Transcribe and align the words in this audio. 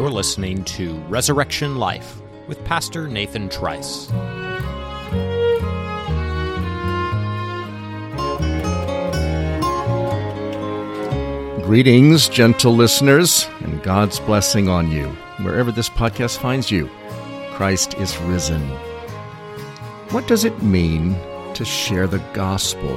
You're 0.00 0.08
listening 0.08 0.64
to 0.64 0.94
Resurrection 1.10 1.76
Life 1.76 2.22
with 2.48 2.64
Pastor 2.64 3.06
Nathan 3.06 3.50
Trice. 3.50 4.06
Greetings, 11.66 12.30
gentle 12.30 12.74
listeners, 12.74 13.46
and 13.60 13.82
God's 13.82 14.18
blessing 14.20 14.70
on 14.70 14.90
you, 14.90 15.08
wherever 15.44 15.70
this 15.70 15.90
podcast 15.90 16.38
finds 16.38 16.70
you. 16.70 16.88
Christ 17.50 17.92
is 17.98 18.16
risen. 18.22 18.62
What 20.12 20.26
does 20.26 20.46
it 20.46 20.62
mean 20.62 21.14
to 21.52 21.64
share 21.66 22.06
the 22.06 22.24
gospel? 22.32 22.96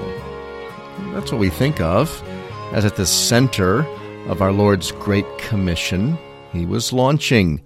That's 1.12 1.34
what 1.34 1.42
we 1.42 1.50
think 1.50 1.82
of 1.82 2.24
as 2.72 2.86
at 2.86 2.96
the 2.96 3.06
center 3.06 3.86
of 4.30 4.42
our 4.42 4.54
Lord's 4.54 4.94
Great 4.94 5.28
Commission. 5.38 6.18
He 6.54 6.68
was 6.68 6.94
launching 6.94 7.62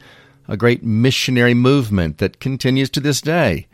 a 0.48 0.56
great 0.56 0.82
missionary 0.82 1.54
movement 1.54 2.20
that 2.20 2.40
continues 2.40 2.90
to 2.92 3.02
this 3.02 3.20
day, 3.20 3.68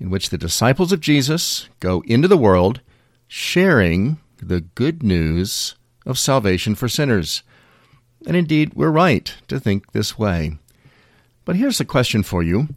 in 0.00 0.08
which 0.08 0.30
the 0.30 0.38
disciples 0.38 0.90
of 0.90 1.00
Jesus 1.00 1.68
go 1.80 2.02
into 2.06 2.28
the 2.28 2.38
world 2.38 2.80
sharing 3.28 4.18
the 4.42 4.62
good 4.62 5.02
news 5.02 5.74
of 6.06 6.18
salvation 6.18 6.74
for 6.74 6.88
sinners. 6.88 7.42
And 8.26 8.36
indeed, 8.36 8.72
we're 8.74 8.90
right 8.90 9.32
to 9.48 9.60
think 9.60 9.92
this 9.92 10.18
way. 10.18 10.56
But 11.44 11.56
here's 11.56 11.80
a 11.80 11.84
question 11.84 12.22
for 12.22 12.42
you 12.42 12.68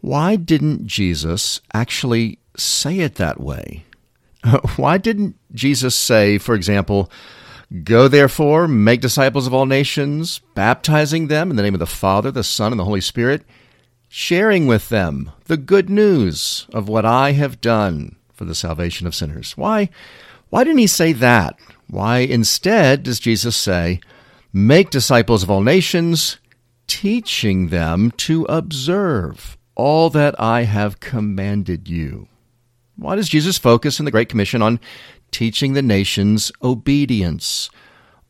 Why 0.00 0.34
didn't 0.34 0.86
Jesus 0.88 1.60
actually 1.72 2.40
say 2.56 2.98
it 2.98 3.14
that 3.14 3.40
way? 3.40 3.84
Why 4.76 4.98
didn't 4.98 5.36
Jesus 5.54 5.94
say, 5.94 6.38
for 6.38 6.56
example, 6.56 7.12
Go 7.84 8.06
therefore, 8.06 8.68
make 8.68 9.00
disciples 9.00 9.46
of 9.46 9.54
all 9.54 9.64
nations, 9.64 10.40
baptizing 10.54 11.28
them 11.28 11.48
in 11.48 11.56
the 11.56 11.62
name 11.62 11.74
of 11.74 11.80
the 11.80 11.86
Father, 11.86 12.30
the 12.30 12.44
Son, 12.44 12.70
and 12.70 12.78
the 12.78 12.84
Holy 12.84 13.00
Spirit, 13.00 13.44
sharing 14.08 14.66
with 14.66 14.90
them 14.90 15.32
the 15.44 15.56
good 15.56 15.88
news 15.88 16.66
of 16.74 16.86
what 16.86 17.06
I 17.06 17.32
have 17.32 17.62
done 17.62 18.16
for 18.34 18.44
the 18.44 18.54
salvation 18.54 19.06
of 19.06 19.14
sinners? 19.14 19.56
Why, 19.56 19.88
why 20.50 20.64
didn't 20.64 20.80
he 20.80 20.86
say 20.86 21.14
that? 21.14 21.58
Why 21.88 22.18
instead 22.18 23.04
does 23.04 23.18
Jesus 23.18 23.56
say, 23.56 24.00
Make 24.52 24.90
disciples 24.90 25.42
of 25.42 25.50
all 25.50 25.62
nations, 25.62 26.36
teaching 26.86 27.68
them 27.68 28.10
to 28.18 28.44
observe 28.50 29.56
all 29.74 30.10
that 30.10 30.38
I 30.38 30.64
have 30.64 31.00
commanded 31.00 31.88
you? 31.88 32.28
Why 32.96 33.16
does 33.16 33.30
Jesus 33.30 33.56
focus 33.56 33.98
in 33.98 34.04
the 34.04 34.10
Great 34.10 34.28
Commission 34.28 34.60
on 34.60 34.78
teaching 35.32 35.72
the 35.72 35.82
nations 35.82 36.52
obedience, 36.62 37.70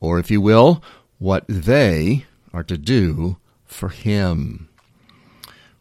or 0.00 0.18
if 0.18 0.30
you 0.30 0.40
will, 0.40 0.82
what 1.18 1.44
they 1.46 2.24
are 2.52 2.64
to 2.64 2.78
do 2.78 3.36
for 3.64 3.90
Him? 3.90 4.68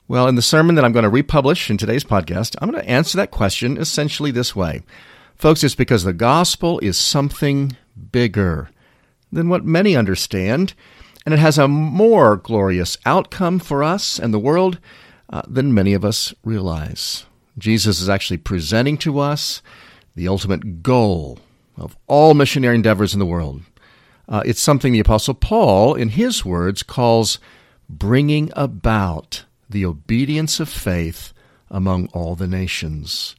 Well, 0.08 0.28
in 0.28 0.36
the 0.36 0.42
sermon 0.42 0.76
that 0.76 0.84
I'm 0.84 0.92
going 0.92 1.04
to 1.04 1.10
republish 1.10 1.70
in 1.70 1.78
today's 1.78 2.04
podcast, 2.04 2.58
I'm 2.60 2.70
going 2.70 2.84
to 2.84 2.90
answer 2.90 3.16
that 3.18 3.32
question 3.32 3.78
essentially 3.78 4.32
this 4.32 4.54
way. 4.54 4.82
Folks, 5.38 5.64
it's 5.64 5.74
because 5.74 6.04
the 6.04 6.12
gospel 6.12 6.80
is 6.80 6.98
something 6.98 7.78
bigger 8.12 8.70
than 9.32 9.48
what 9.48 9.64
many 9.64 9.96
understand, 9.96 10.74
and 11.26 11.34
it 11.34 11.40
has 11.40 11.58
a 11.58 11.68
more 11.68 12.36
glorious 12.36 12.98
outcome 13.06 13.60
for 13.60 13.84
us 13.84 14.20
and 14.20 14.34
the 14.34 14.40
world 14.40 14.80
uh, 15.30 15.44
than 15.48 15.74
many 15.74 15.94
of 15.94 16.04
us 16.04 16.34
realize. 16.44 17.26
Jesus 17.58 18.02
is 18.02 18.10
actually 18.10 18.38
presenting 18.38 18.98
to 18.98 19.20
us 19.20 19.62
the 20.16 20.28
ultimate 20.28 20.84
goal 20.84 21.40
of 21.78 21.98
all 22.08 22.34
missionary 22.34 22.76
endeavors 22.76 23.14
in 23.14 23.20
the 23.20 23.26
world. 23.26 23.62
Uh, 24.28 24.44
it's 24.46 24.62
something 24.62 24.94
the 24.94 25.00
Apostle 25.00 25.34
Paul, 25.34 25.96
in 25.96 26.10
his 26.10 26.46
words, 26.46 26.84
calls 26.84 27.40
bringing 27.90 28.52
about 28.56 29.46
the 29.70 29.86
obedience 29.86 30.60
of 30.60 30.70
faith 30.70 31.34
among 31.70 32.08
all 32.08 32.36
the 32.36 32.48
nations. 32.48 33.36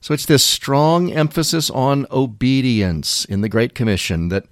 So 0.00 0.14
it's 0.14 0.26
this 0.26 0.44
strong 0.44 1.12
emphasis 1.12 1.68
on 1.70 2.06
obedience 2.10 3.24
in 3.26 3.42
the 3.42 3.48
Great 3.48 3.74
Commission 3.74 4.28
that, 4.28 4.46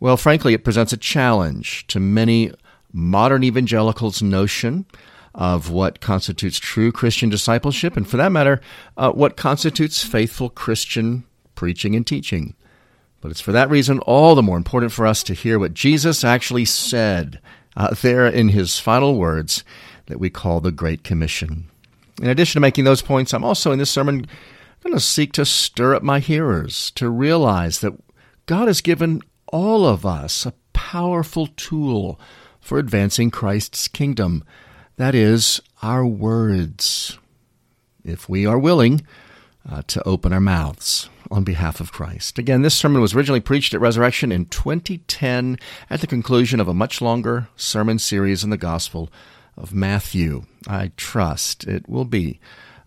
well, 0.00 0.16
frankly, 0.18 0.52
it 0.52 0.64
presents 0.64 0.92
a 0.92 0.98
challenge 0.98 1.86
to 1.86 1.98
many 2.00 2.52
modern 2.92 3.42
evangelicals' 3.42 4.22
notion 4.22 4.84
of 5.34 5.70
what 5.70 6.00
constitutes 6.00 6.58
true 6.58 6.92
Christian 6.92 7.28
discipleship, 7.28 7.96
and 7.96 8.08
for 8.08 8.16
that 8.18 8.32
matter, 8.32 8.60
uh, 8.96 9.12
what 9.12 9.36
constitutes 9.36 10.04
faithful 10.04 10.50
Christian 10.50 11.24
preaching 11.54 11.94
and 11.96 12.06
teaching. 12.06 12.54
But 13.20 13.30
it's 13.30 13.40
for 13.40 13.52
that 13.52 13.70
reason 13.70 14.00
all 14.00 14.34
the 14.34 14.42
more 14.42 14.56
important 14.56 14.92
for 14.92 15.06
us 15.06 15.22
to 15.24 15.34
hear 15.34 15.58
what 15.58 15.74
Jesus 15.74 16.24
actually 16.24 16.64
said 16.64 17.40
uh, 17.76 17.94
there 17.94 18.26
in 18.26 18.48
his 18.48 18.78
final 18.78 19.16
words 19.16 19.64
that 20.06 20.18
we 20.18 20.28
call 20.28 20.60
the 20.60 20.72
Great 20.72 21.04
Commission. 21.04 21.68
In 22.20 22.28
addition 22.28 22.54
to 22.54 22.60
making 22.60 22.84
those 22.84 23.00
points, 23.00 23.32
I'm 23.32 23.44
also 23.44 23.72
in 23.72 23.78
this 23.78 23.90
sermon 23.90 24.26
going 24.82 24.94
to 24.94 25.00
seek 25.00 25.32
to 25.32 25.46
stir 25.46 25.94
up 25.94 26.02
my 26.02 26.18
hearers 26.18 26.90
to 26.92 27.08
realize 27.08 27.80
that 27.80 27.94
God 28.46 28.66
has 28.66 28.80
given 28.80 29.22
all 29.46 29.86
of 29.86 30.04
us 30.04 30.44
a 30.44 30.54
powerful 30.72 31.46
tool 31.46 32.18
for 32.60 32.78
advancing 32.78 33.30
Christ's 33.30 33.88
kingdom. 33.88 34.44
That 34.96 35.14
is, 35.14 35.60
our 35.82 36.04
words, 36.06 37.18
if 38.04 38.28
we 38.28 38.46
are 38.46 38.58
willing 38.58 39.06
uh, 39.68 39.82
to 39.88 40.06
open 40.06 40.32
our 40.32 40.40
mouths 40.40 41.08
on 41.30 41.44
behalf 41.44 41.80
of 41.80 41.92
Christ. 41.92 42.38
Again, 42.38 42.62
this 42.62 42.74
sermon 42.74 43.00
was 43.00 43.14
originally 43.14 43.40
preached 43.40 43.72
at 43.72 43.80
Resurrection 43.80 44.30
in 44.30 44.46
2010 44.46 45.58
at 45.88 46.00
the 46.02 46.06
conclusion 46.06 46.60
of 46.60 46.68
a 46.68 46.74
much 46.74 47.00
longer 47.00 47.48
sermon 47.56 47.98
series 47.98 48.44
in 48.44 48.50
the 48.50 48.58
Gospel 48.58 49.10
of 49.56 49.72
Matthew. 49.72 50.44
I 50.68 50.92
trust 50.96 51.64
it 51.64 51.88
will 51.88 52.04
be 52.04 52.38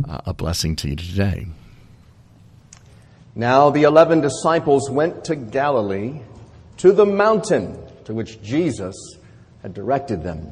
uh, 0.08 0.22
a 0.26 0.34
blessing 0.34 0.76
to 0.78 0.90
you 0.90 0.96
today. 0.96 1.48
Now 3.34 3.72
the 3.72 3.84
eleven 3.84 4.22
disciples 4.22 4.90
went 4.90 5.26
to 5.26 5.36
Galilee, 5.36 6.22
to 6.78 6.92
the 6.92 7.06
mountain 7.06 7.78
to 8.06 8.14
which 8.14 8.42
Jesus 8.42 8.96
had 9.62 9.74
directed 9.74 10.24
them. 10.24 10.52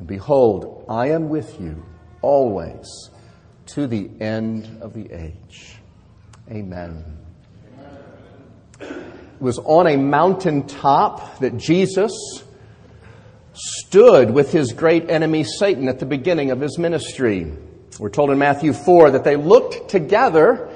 And 0.00 0.06
behold, 0.06 0.86
I 0.88 1.08
am 1.08 1.28
with 1.28 1.60
you 1.60 1.84
always 2.22 3.10
to 3.66 3.86
the 3.86 4.08
end 4.18 4.78
of 4.80 4.94
the 4.94 5.12
age. 5.12 5.76
Amen. 6.50 7.18
It 8.80 8.88
was 9.40 9.58
on 9.58 9.86
a 9.86 9.98
mountaintop 9.98 11.40
that 11.40 11.58
Jesus 11.58 12.14
stood 13.52 14.30
with 14.30 14.52
his 14.52 14.72
great 14.72 15.10
enemy 15.10 15.44
Satan 15.44 15.86
at 15.86 15.98
the 15.98 16.06
beginning 16.06 16.50
of 16.50 16.60
his 16.62 16.78
ministry. 16.78 17.52
We're 17.98 18.08
told 18.08 18.30
in 18.30 18.38
Matthew 18.38 18.72
4 18.72 19.10
that 19.10 19.24
they 19.24 19.36
looked 19.36 19.90
together 19.90 20.70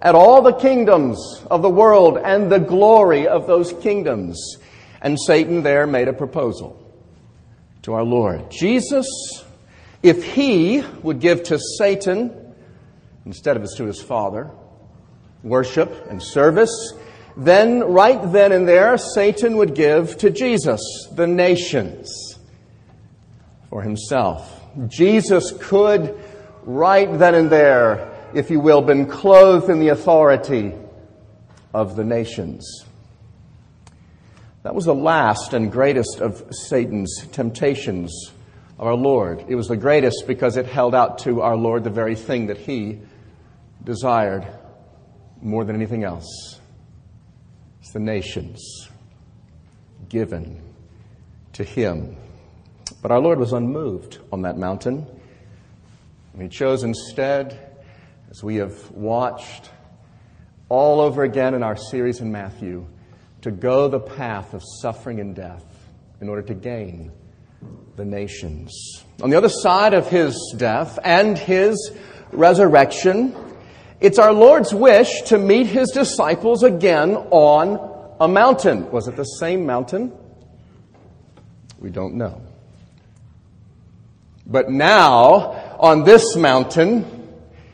at 0.00 0.14
all 0.14 0.40
the 0.40 0.52
kingdoms 0.52 1.18
of 1.50 1.62
the 1.62 1.68
world 1.68 2.16
and 2.16 2.48
the 2.48 2.60
glory 2.60 3.26
of 3.26 3.48
those 3.48 3.72
kingdoms. 3.72 4.58
And 5.02 5.18
Satan 5.20 5.64
there 5.64 5.88
made 5.88 6.06
a 6.06 6.12
proposal 6.12 6.77
to 7.82 7.94
our 7.94 8.04
Lord. 8.04 8.50
Jesus, 8.50 9.06
if 10.02 10.24
he 10.24 10.82
would 11.02 11.20
give 11.20 11.42
to 11.44 11.58
Satan, 11.78 12.54
instead 13.24 13.56
of 13.56 13.66
to 13.76 13.84
his 13.84 14.00
Father, 14.00 14.50
worship 15.42 16.06
and 16.10 16.22
service, 16.22 16.94
then 17.36 17.80
right 17.84 18.20
then 18.32 18.52
and 18.52 18.66
there, 18.66 18.98
Satan 18.98 19.56
would 19.58 19.74
give 19.74 20.18
to 20.18 20.30
Jesus 20.30 20.80
the 21.12 21.26
nations 21.26 22.38
for 23.70 23.82
himself. 23.82 24.60
Jesus 24.88 25.52
could 25.60 26.18
right 26.62 27.18
then 27.18 27.34
and 27.34 27.50
there, 27.50 28.28
if 28.34 28.50
you 28.50 28.60
will, 28.60 28.82
been 28.82 29.06
clothed 29.06 29.70
in 29.70 29.78
the 29.78 29.88
authority 29.88 30.72
of 31.72 31.96
the 31.96 32.04
nations. 32.04 32.84
That 34.68 34.74
was 34.74 34.84
the 34.84 34.94
last 34.94 35.54
and 35.54 35.72
greatest 35.72 36.20
of 36.20 36.44
Satan's 36.68 37.26
temptations 37.32 38.12
of 38.78 38.86
our 38.86 38.94
Lord. 38.94 39.46
It 39.48 39.54
was 39.54 39.66
the 39.66 39.78
greatest 39.78 40.26
because 40.26 40.58
it 40.58 40.66
held 40.66 40.94
out 40.94 41.20
to 41.20 41.40
our 41.40 41.56
Lord 41.56 41.84
the 41.84 41.90
very 41.90 42.14
thing 42.14 42.48
that 42.48 42.58
he 42.58 43.00
desired 43.82 44.46
more 45.40 45.64
than 45.64 45.74
anything 45.74 46.04
else. 46.04 46.60
It's 47.80 47.92
the 47.92 47.98
nations 48.00 48.90
given 50.10 50.60
to 51.54 51.64
him. 51.64 52.18
But 53.00 53.10
our 53.10 53.20
Lord 53.20 53.38
was 53.38 53.54
unmoved 53.54 54.18
on 54.30 54.42
that 54.42 54.58
mountain. 54.58 55.06
And 56.34 56.42
he 56.42 56.48
chose 56.50 56.82
instead, 56.82 57.74
as 58.30 58.44
we 58.44 58.56
have 58.56 58.90
watched 58.90 59.70
all 60.68 61.00
over 61.00 61.22
again 61.22 61.54
in 61.54 61.62
our 61.62 61.78
series 61.78 62.20
in 62.20 62.30
Matthew, 62.30 62.86
to 63.42 63.50
go 63.50 63.88
the 63.88 64.00
path 64.00 64.54
of 64.54 64.62
suffering 64.80 65.20
and 65.20 65.34
death 65.34 65.64
in 66.20 66.28
order 66.28 66.42
to 66.42 66.54
gain 66.54 67.12
the 67.96 68.04
nations. 68.04 69.04
On 69.22 69.30
the 69.30 69.36
other 69.36 69.48
side 69.48 69.94
of 69.94 70.08
his 70.08 70.54
death 70.56 70.98
and 71.04 71.36
his 71.36 71.92
resurrection, 72.32 73.34
it's 74.00 74.18
our 74.18 74.32
Lord's 74.32 74.72
wish 74.72 75.22
to 75.22 75.38
meet 75.38 75.66
his 75.66 75.90
disciples 75.90 76.62
again 76.62 77.16
on 77.30 78.16
a 78.20 78.28
mountain. 78.28 78.90
Was 78.90 79.08
it 79.08 79.16
the 79.16 79.24
same 79.24 79.66
mountain? 79.66 80.12
We 81.78 81.90
don't 81.90 82.14
know. 82.14 82.42
But 84.46 84.70
now, 84.70 85.76
on 85.78 86.04
this 86.04 86.34
mountain, 86.34 87.04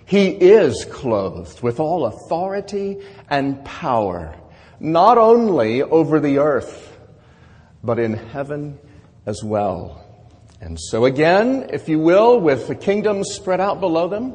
he 0.06 0.28
is 0.28 0.84
clothed 0.84 1.62
with 1.62 1.78
all 1.78 2.06
authority 2.06 3.00
and 3.30 3.64
power, 3.64 4.34
not 4.84 5.18
only 5.18 5.82
over 5.82 6.20
the 6.20 6.38
earth, 6.38 6.96
but 7.82 7.98
in 7.98 8.12
heaven 8.12 8.78
as 9.26 9.42
well. 9.42 10.04
And 10.60 10.78
so, 10.78 11.04
again, 11.04 11.70
if 11.72 11.88
you 11.88 11.98
will, 11.98 12.38
with 12.38 12.68
the 12.68 12.74
kingdom 12.74 13.24
spread 13.24 13.60
out 13.60 13.80
below 13.80 14.08
them, 14.08 14.34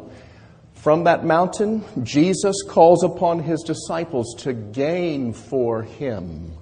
from 0.74 1.04
that 1.04 1.26
mountain, 1.26 1.84
Jesus 2.04 2.64
calls 2.68 3.04
upon 3.04 3.40
his 3.40 3.62
disciples 3.64 4.34
to 4.40 4.54
gain 4.54 5.34
for 5.34 5.84
him 5.84 6.54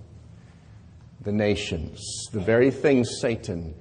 the 1.21 1.31
nations, 1.31 1.99
the 2.31 2.39
very 2.39 2.71
things 2.71 3.19
Satan 3.21 3.75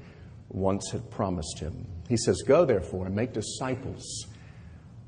once 0.49 0.91
had 0.91 1.11
promised 1.11 1.59
him. 1.59 1.87
He 2.09 2.17
says, 2.17 2.43
Go 2.43 2.65
therefore 2.65 3.07
and 3.07 3.15
make 3.15 3.33
disciples 3.33 4.27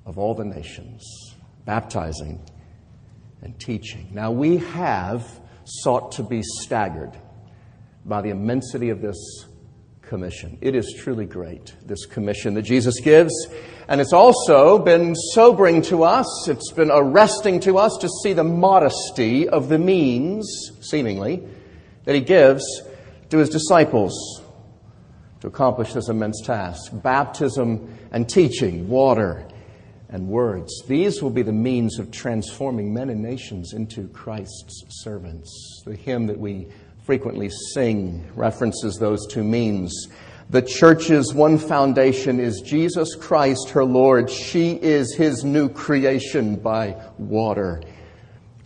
of 0.06 0.18
all 0.18 0.34
the 0.34 0.44
nations, 0.44 1.02
baptizing 1.64 2.40
and 3.42 3.58
teaching. 3.58 4.08
Now, 4.12 4.30
we 4.30 4.58
have 4.58 5.40
sought 5.64 6.12
to 6.12 6.22
be 6.22 6.42
staggered 6.42 7.12
by 8.04 8.22
the 8.22 8.30
immensity 8.30 8.90
of 8.90 9.00
this 9.00 9.46
commission. 10.02 10.58
It 10.60 10.74
is 10.74 10.94
truly 10.98 11.26
great, 11.26 11.74
this 11.84 12.06
commission 12.06 12.54
that 12.54 12.62
Jesus 12.62 12.98
gives. 13.00 13.32
And 13.88 14.00
it's 14.00 14.12
also 14.12 14.78
been 14.78 15.14
sobering 15.14 15.82
to 15.82 16.02
us, 16.02 16.48
it's 16.48 16.72
been 16.72 16.90
arresting 16.90 17.60
to 17.60 17.78
us 17.78 17.96
to 18.00 18.08
see 18.22 18.32
the 18.32 18.44
modesty 18.44 19.48
of 19.48 19.68
the 19.68 19.78
means, 19.78 20.72
seemingly, 20.80 21.42
that 22.04 22.14
he 22.14 22.20
gives 22.22 22.64
to 23.30 23.38
his 23.38 23.50
disciples 23.50 24.42
to 25.40 25.46
accomplish 25.46 25.92
this 25.92 26.08
immense 26.08 26.40
task 26.44 26.90
baptism 26.92 27.96
and 28.10 28.28
teaching, 28.28 28.88
water 28.88 29.46
and 30.10 30.28
words. 30.28 30.82
These 30.86 31.22
will 31.22 31.30
be 31.30 31.42
the 31.42 31.52
means 31.52 31.98
of 31.98 32.10
transforming 32.10 32.92
men 32.92 33.10
and 33.10 33.22
nations 33.22 33.72
into 33.74 34.08
Christ's 34.08 34.84
servants. 34.88 35.82
The 35.84 35.94
hymn 35.96 36.26
that 36.26 36.38
we 36.38 36.68
frequently 37.04 37.50
sing 37.74 38.26
references 38.34 38.96
those 38.96 39.26
two 39.26 39.44
means. 39.44 40.08
The 40.50 40.62
church's 40.62 41.34
one 41.34 41.58
foundation 41.58 42.40
is 42.40 42.62
Jesus 42.62 43.14
Christ, 43.14 43.70
her 43.70 43.84
Lord. 43.84 44.30
She 44.30 44.72
is 44.72 45.14
his 45.14 45.44
new 45.44 45.68
creation 45.68 46.56
by 46.56 46.96
water 47.18 47.82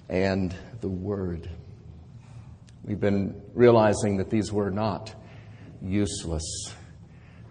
and 0.09 0.55
the 0.81 0.89
Word. 0.89 1.51
We've 2.85 3.01
been 3.01 3.41
realizing 3.55 4.17
that 4.19 4.31
these 4.31 4.53
were 4.53 4.71
not 4.71 5.15
useless 5.81 6.73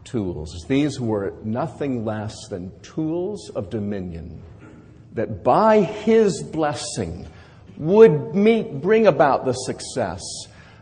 tools. 0.03 0.65
These 0.67 0.99
were 0.99 1.33
nothing 1.43 2.05
less 2.05 2.35
than 2.49 2.71
tools 2.81 3.49
of 3.49 3.69
dominion 3.69 4.41
that 5.13 5.43
by 5.43 5.81
his 5.81 6.41
blessing 6.41 7.27
would 7.77 8.35
meet, 8.35 8.81
bring 8.81 9.07
about 9.07 9.45
the 9.45 9.53
success 9.53 10.21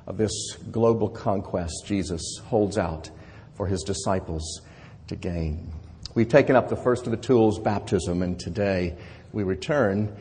of 0.05 0.17
this 0.17 0.55
global 0.71 1.09
conquest 1.09 1.83
Jesus 1.85 2.21
holds 2.45 2.77
out 2.77 3.09
for 3.55 3.67
his 3.67 3.83
disciples 3.83 4.61
to 5.07 5.15
gain. 5.15 5.71
We've 6.15 6.27
taken 6.27 6.55
up 6.55 6.69
the 6.69 6.75
first 6.75 7.05
of 7.05 7.11
the 7.11 7.17
tools, 7.17 7.59
baptism, 7.59 8.21
and 8.21 8.39
today 8.39 8.97
we 9.31 9.43
return 9.43 10.15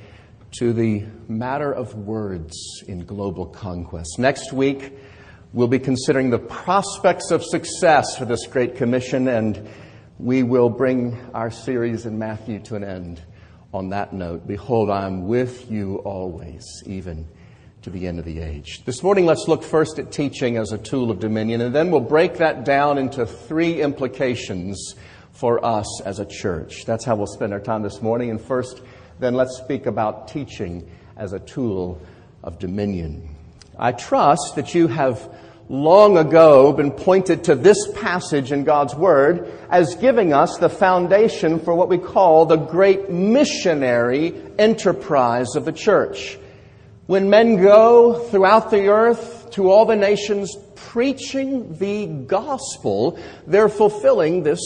to 0.58 0.72
the 0.72 1.04
matter 1.28 1.72
of 1.72 1.94
words 1.94 2.82
in 2.86 3.04
global 3.04 3.46
conquest. 3.46 4.18
Next 4.18 4.52
week, 4.52 4.92
we'll 5.52 5.68
be 5.68 5.78
considering 5.78 6.30
the 6.30 6.38
prospects 6.38 7.30
of 7.30 7.42
success 7.42 8.16
for 8.16 8.24
this 8.24 8.46
Great 8.46 8.76
Commission, 8.76 9.28
and 9.28 9.68
we 10.18 10.42
will 10.42 10.68
bring 10.68 11.18
our 11.32 11.50
series 11.50 12.04
in 12.04 12.18
Matthew 12.18 12.58
to 12.60 12.76
an 12.76 12.84
end 12.84 13.22
on 13.72 13.90
that 13.90 14.12
note. 14.12 14.46
Behold, 14.46 14.90
I 14.90 15.06
am 15.06 15.26
with 15.26 15.70
you 15.70 15.96
always, 15.96 16.64
even 16.86 17.26
to 17.82 17.90
the 17.90 18.06
end 18.06 18.18
of 18.18 18.24
the 18.24 18.40
age. 18.40 18.84
This 18.84 19.02
morning, 19.02 19.24
let's 19.24 19.48
look 19.48 19.62
first 19.62 19.98
at 19.98 20.12
teaching 20.12 20.58
as 20.58 20.72
a 20.72 20.78
tool 20.78 21.10
of 21.10 21.18
dominion, 21.18 21.62
and 21.62 21.74
then 21.74 21.90
we'll 21.90 22.00
break 22.00 22.34
that 22.38 22.64
down 22.64 22.98
into 22.98 23.24
three 23.24 23.80
implications 23.80 24.94
for 25.32 25.64
us 25.64 26.02
as 26.02 26.18
a 26.18 26.26
church. 26.26 26.84
That's 26.84 27.04
how 27.04 27.16
we'll 27.16 27.26
spend 27.26 27.54
our 27.54 27.60
time 27.60 27.82
this 27.82 28.02
morning. 28.02 28.30
And 28.30 28.40
first, 28.40 28.82
then 29.18 29.34
let's 29.34 29.56
speak 29.56 29.86
about 29.86 30.28
teaching 30.28 30.90
as 31.16 31.32
a 31.32 31.38
tool 31.38 32.02
of 32.42 32.58
dominion. 32.58 33.36
I 33.78 33.92
trust 33.92 34.56
that 34.56 34.74
you 34.74 34.88
have 34.88 35.32
long 35.68 36.18
ago 36.18 36.72
been 36.72 36.90
pointed 36.90 37.44
to 37.44 37.54
this 37.54 37.78
passage 37.92 38.50
in 38.50 38.64
God's 38.64 38.94
Word 38.94 39.52
as 39.70 39.94
giving 39.94 40.32
us 40.32 40.56
the 40.56 40.68
foundation 40.68 41.60
for 41.60 41.74
what 41.74 41.88
we 41.88 41.98
call 41.98 42.46
the 42.46 42.56
great 42.56 43.08
missionary 43.08 44.34
enterprise 44.58 45.54
of 45.54 45.64
the 45.64 45.72
church. 45.72 46.38
When 47.06 47.30
men 47.30 47.62
go 47.62 48.18
throughout 48.18 48.70
the 48.70 48.88
earth 48.88 49.50
to 49.52 49.70
all 49.70 49.86
the 49.86 49.96
nations 49.96 50.56
preaching 50.74 51.78
the 51.78 52.06
gospel, 52.06 53.16
they're 53.46 53.68
fulfilling 53.68 54.42
this 54.42 54.60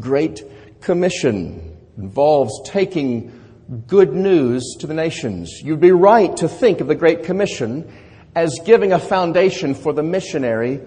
great 0.00 0.42
commission. 0.80 1.76
It 1.98 2.02
involves 2.02 2.52
taking 2.64 3.40
good 3.86 4.14
news 4.14 4.76
to 4.80 4.86
the 4.86 4.94
nations. 4.94 5.60
You'd 5.62 5.80
be 5.80 5.92
right 5.92 6.34
to 6.38 6.48
think 6.48 6.80
of 6.80 6.86
the 6.86 6.94
Great 6.94 7.24
Commission 7.24 7.90
as 8.34 8.58
giving 8.64 8.92
a 8.92 8.98
foundation 8.98 9.74
for 9.74 9.92
the 9.92 10.02
missionary 10.02 10.80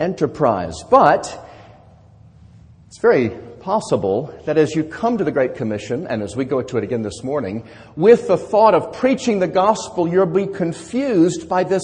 enterprise. 0.00 0.74
But 0.90 1.48
it's 2.86 2.98
very 3.00 3.30
possible 3.60 4.34
that 4.46 4.56
as 4.56 4.74
you 4.74 4.84
come 4.84 5.18
to 5.18 5.24
the 5.24 5.32
Great 5.32 5.54
Commission, 5.54 6.06
and 6.06 6.22
as 6.22 6.34
we 6.34 6.44
go 6.44 6.62
to 6.62 6.78
it 6.78 6.84
again 6.84 7.02
this 7.02 7.22
morning, 7.22 7.68
with 7.96 8.28
the 8.28 8.36
thought 8.36 8.74
of 8.74 8.92
preaching 8.94 9.38
the 9.38 9.48
gospel, 9.48 10.08
you'll 10.08 10.26
be 10.26 10.46
confused 10.46 11.48
by 11.48 11.64
this 11.64 11.82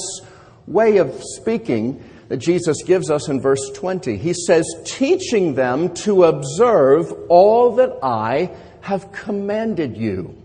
way 0.66 0.96
of 0.96 1.22
speaking 1.36 2.02
that 2.28 2.38
Jesus 2.38 2.82
gives 2.82 3.10
us 3.10 3.28
in 3.28 3.40
verse 3.40 3.70
20. 3.74 4.16
He 4.16 4.32
says, 4.32 4.66
teaching 4.84 5.54
them 5.54 5.92
to 5.96 6.24
observe 6.24 7.12
all 7.28 7.76
that 7.76 7.98
I 8.02 8.50
have 8.80 9.12
commanded 9.12 9.96
you. 9.96 10.43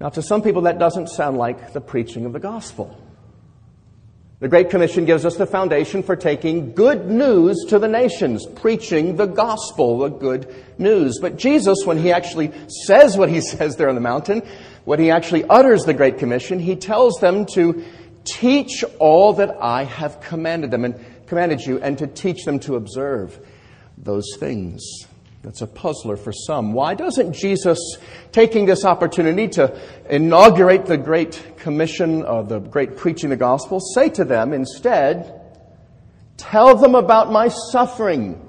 Now, 0.00 0.10
to 0.10 0.22
some 0.22 0.42
people, 0.42 0.62
that 0.62 0.78
doesn't 0.78 1.08
sound 1.08 1.38
like 1.38 1.72
the 1.72 1.80
preaching 1.80 2.24
of 2.24 2.32
the 2.32 2.38
gospel. 2.38 2.96
The 4.40 4.46
Great 4.46 4.70
Commission 4.70 5.04
gives 5.04 5.26
us 5.26 5.34
the 5.34 5.46
foundation 5.46 6.04
for 6.04 6.14
taking 6.14 6.72
good 6.72 7.06
news 7.06 7.56
to 7.70 7.80
the 7.80 7.88
nations, 7.88 8.46
preaching 8.46 9.16
the 9.16 9.26
gospel, 9.26 9.98
the 9.98 10.08
good 10.10 10.54
news. 10.78 11.18
But 11.20 11.36
Jesus, 11.36 11.78
when 11.84 11.98
he 11.98 12.12
actually 12.12 12.52
says 12.86 13.16
what 13.16 13.28
he 13.28 13.40
says 13.42 13.74
there 13.74 13.88
on 13.88 13.96
the 13.96 14.00
mountain, 14.00 14.42
when 14.84 15.00
he 15.00 15.10
actually 15.10 15.42
utters 15.44 15.82
the 15.82 15.94
Great 15.94 16.18
Commission, 16.18 16.60
he 16.60 16.76
tells 16.76 17.18
them 17.20 17.46
to 17.54 17.84
teach 18.22 18.84
all 19.00 19.32
that 19.32 19.56
I 19.60 19.82
have 19.82 20.20
commanded 20.20 20.70
them 20.70 20.84
and 20.84 20.94
commanded 21.26 21.60
you, 21.60 21.78
and 21.80 21.98
to 21.98 22.06
teach 22.06 22.44
them 22.44 22.58
to 22.60 22.76
observe 22.76 23.38
those 23.98 24.24
things. 24.38 24.80
That's 25.42 25.62
a 25.62 25.66
puzzler 25.66 26.16
for 26.16 26.32
some. 26.32 26.72
Why 26.72 26.94
doesn't 26.94 27.32
Jesus, 27.32 27.78
taking 28.32 28.66
this 28.66 28.84
opportunity 28.84 29.48
to 29.48 29.80
inaugurate 30.10 30.86
the 30.86 30.96
Great 30.96 31.56
Commission 31.56 32.24
of 32.24 32.48
the 32.48 32.58
great 32.58 32.96
preaching 32.96 33.30
the 33.30 33.36
gospel, 33.36 33.80
say 33.80 34.08
to 34.10 34.24
them 34.24 34.52
instead, 34.52 35.40
tell 36.36 36.76
them 36.76 36.94
about 36.94 37.30
my 37.30 37.48
suffering. 37.48 38.46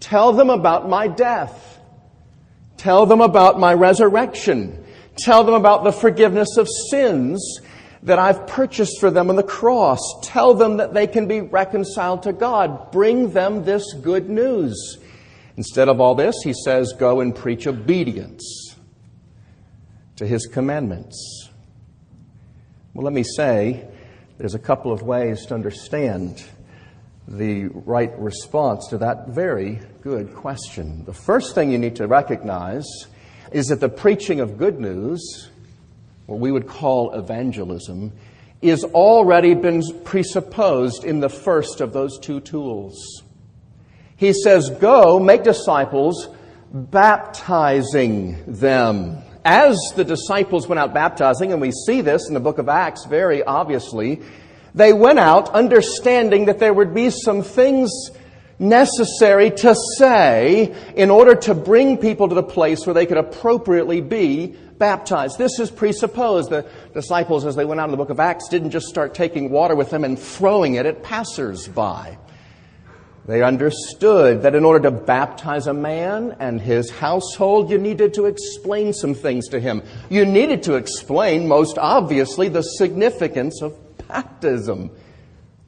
Tell 0.00 0.32
them 0.32 0.48
about 0.48 0.88
my 0.88 1.08
death. 1.08 1.78
Tell 2.78 3.04
them 3.04 3.20
about 3.20 3.60
my 3.60 3.74
resurrection. 3.74 4.82
Tell 5.16 5.44
them 5.44 5.54
about 5.54 5.84
the 5.84 5.92
forgiveness 5.92 6.56
of 6.56 6.66
sins 6.90 7.60
that 8.04 8.18
I've 8.18 8.46
purchased 8.46 8.98
for 8.98 9.10
them 9.10 9.28
on 9.28 9.36
the 9.36 9.42
cross. 9.42 10.00
Tell 10.22 10.54
them 10.54 10.78
that 10.78 10.94
they 10.94 11.06
can 11.06 11.28
be 11.28 11.42
reconciled 11.42 12.22
to 12.22 12.32
God. 12.32 12.90
Bring 12.90 13.32
them 13.32 13.64
this 13.64 13.92
good 13.92 14.30
news. 14.30 14.98
Instead 15.60 15.90
of 15.90 16.00
all 16.00 16.14
this, 16.14 16.34
he 16.42 16.54
says, 16.54 16.94
Go 16.94 17.20
and 17.20 17.36
preach 17.36 17.66
obedience 17.66 18.74
to 20.16 20.26
his 20.26 20.46
commandments. 20.46 21.50
Well, 22.94 23.04
let 23.04 23.12
me 23.12 23.22
say, 23.22 23.86
there's 24.38 24.54
a 24.54 24.58
couple 24.58 24.90
of 24.90 25.02
ways 25.02 25.44
to 25.44 25.54
understand 25.54 26.42
the 27.28 27.66
right 27.66 28.10
response 28.18 28.86
to 28.86 28.96
that 28.96 29.28
very 29.28 29.80
good 30.00 30.34
question. 30.34 31.04
The 31.04 31.12
first 31.12 31.54
thing 31.54 31.70
you 31.70 31.76
need 31.76 31.96
to 31.96 32.06
recognize 32.06 32.86
is 33.52 33.66
that 33.66 33.80
the 33.80 33.90
preaching 33.90 34.40
of 34.40 34.56
good 34.56 34.80
news, 34.80 35.50
what 36.24 36.40
we 36.40 36.52
would 36.52 36.68
call 36.68 37.12
evangelism, 37.12 38.14
is 38.62 38.82
already 38.82 39.52
been 39.52 39.82
presupposed 40.04 41.04
in 41.04 41.20
the 41.20 41.28
first 41.28 41.82
of 41.82 41.92
those 41.92 42.18
two 42.18 42.40
tools. 42.40 43.24
He 44.20 44.34
says, 44.34 44.68
Go, 44.68 45.18
make 45.18 45.44
disciples, 45.44 46.28
baptizing 46.70 48.44
them. 48.46 49.16
As 49.46 49.78
the 49.96 50.04
disciples 50.04 50.68
went 50.68 50.78
out 50.78 50.92
baptizing, 50.92 51.52
and 51.52 51.60
we 51.60 51.72
see 51.72 52.02
this 52.02 52.28
in 52.28 52.34
the 52.34 52.40
book 52.40 52.58
of 52.58 52.68
Acts 52.68 53.06
very 53.06 53.42
obviously, 53.42 54.20
they 54.74 54.92
went 54.92 55.18
out 55.18 55.48
understanding 55.54 56.44
that 56.44 56.58
there 56.58 56.74
would 56.74 56.92
be 56.92 57.08
some 57.08 57.42
things 57.42 57.90
necessary 58.58 59.52
to 59.52 59.74
say 59.96 60.74
in 60.94 61.08
order 61.08 61.34
to 61.34 61.54
bring 61.54 61.96
people 61.96 62.28
to 62.28 62.34
the 62.34 62.42
place 62.42 62.84
where 62.84 62.92
they 62.92 63.06
could 63.06 63.16
appropriately 63.16 64.02
be 64.02 64.48
baptized. 64.76 65.38
This 65.38 65.58
is 65.58 65.70
presupposed. 65.70 66.50
The 66.50 66.68
disciples, 66.92 67.46
as 67.46 67.56
they 67.56 67.64
went 67.64 67.80
out 67.80 67.84
in 67.84 67.92
the 67.92 67.96
book 67.96 68.10
of 68.10 68.20
Acts, 68.20 68.50
didn't 68.50 68.72
just 68.72 68.88
start 68.88 69.14
taking 69.14 69.48
water 69.48 69.74
with 69.74 69.88
them 69.88 70.04
and 70.04 70.18
throwing 70.18 70.74
it 70.74 70.84
at 70.84 71.02
passersby. 71.02 72.18
They 73.30 73.44
understood 73.44 74.42
that 74.42 74.56
in 74.56 74.64
order 74.64 74.90
to 74.90 74.90
baptize 74.90 75.68
a 75.68 75.72
man 75.72 76.34
and 76.40 76.60
his 76.60 76.90
household, 76.90 77.70
you 77.70 77.78
needed 77.78 78.14
to 78.14 78.26
explain 78.26 78.92
some 78.92 79.14
things 79.14 79.46
to 79.50 79.60
him. 79.60 79.84
You 80.08 80.26
needed 80.26 80.64
to 80.64 80.74
explain, 80.74 81.46
most 81.46 81.78
obviously, 81.78 82.48
the 82.48 82.62
significance 82.62 83.62
of 83.62 83.78
baptism. 84.08 84.90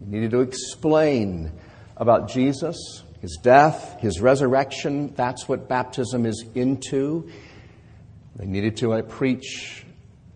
You 0.00 0.07
needed 0.09 0.33
to 0.33 0.40
explain 0.40 1.52
about 1.97 2.28
Jesus, 2.28 3.04
his 3.21 3.38
death, 3.40 4.00
his 4.00 4.21
resurrection. 4.21 5.14
That's 5.14 5.49
what 5.49 5.69
baptism 5.69 6.26
is 6.26 6.45
into. 6.57 7.31
They 8.35 8.47
needed 8.47 8.76
to 8.78 8.95
uh, 8.95 9.02
preach 9.02 9.87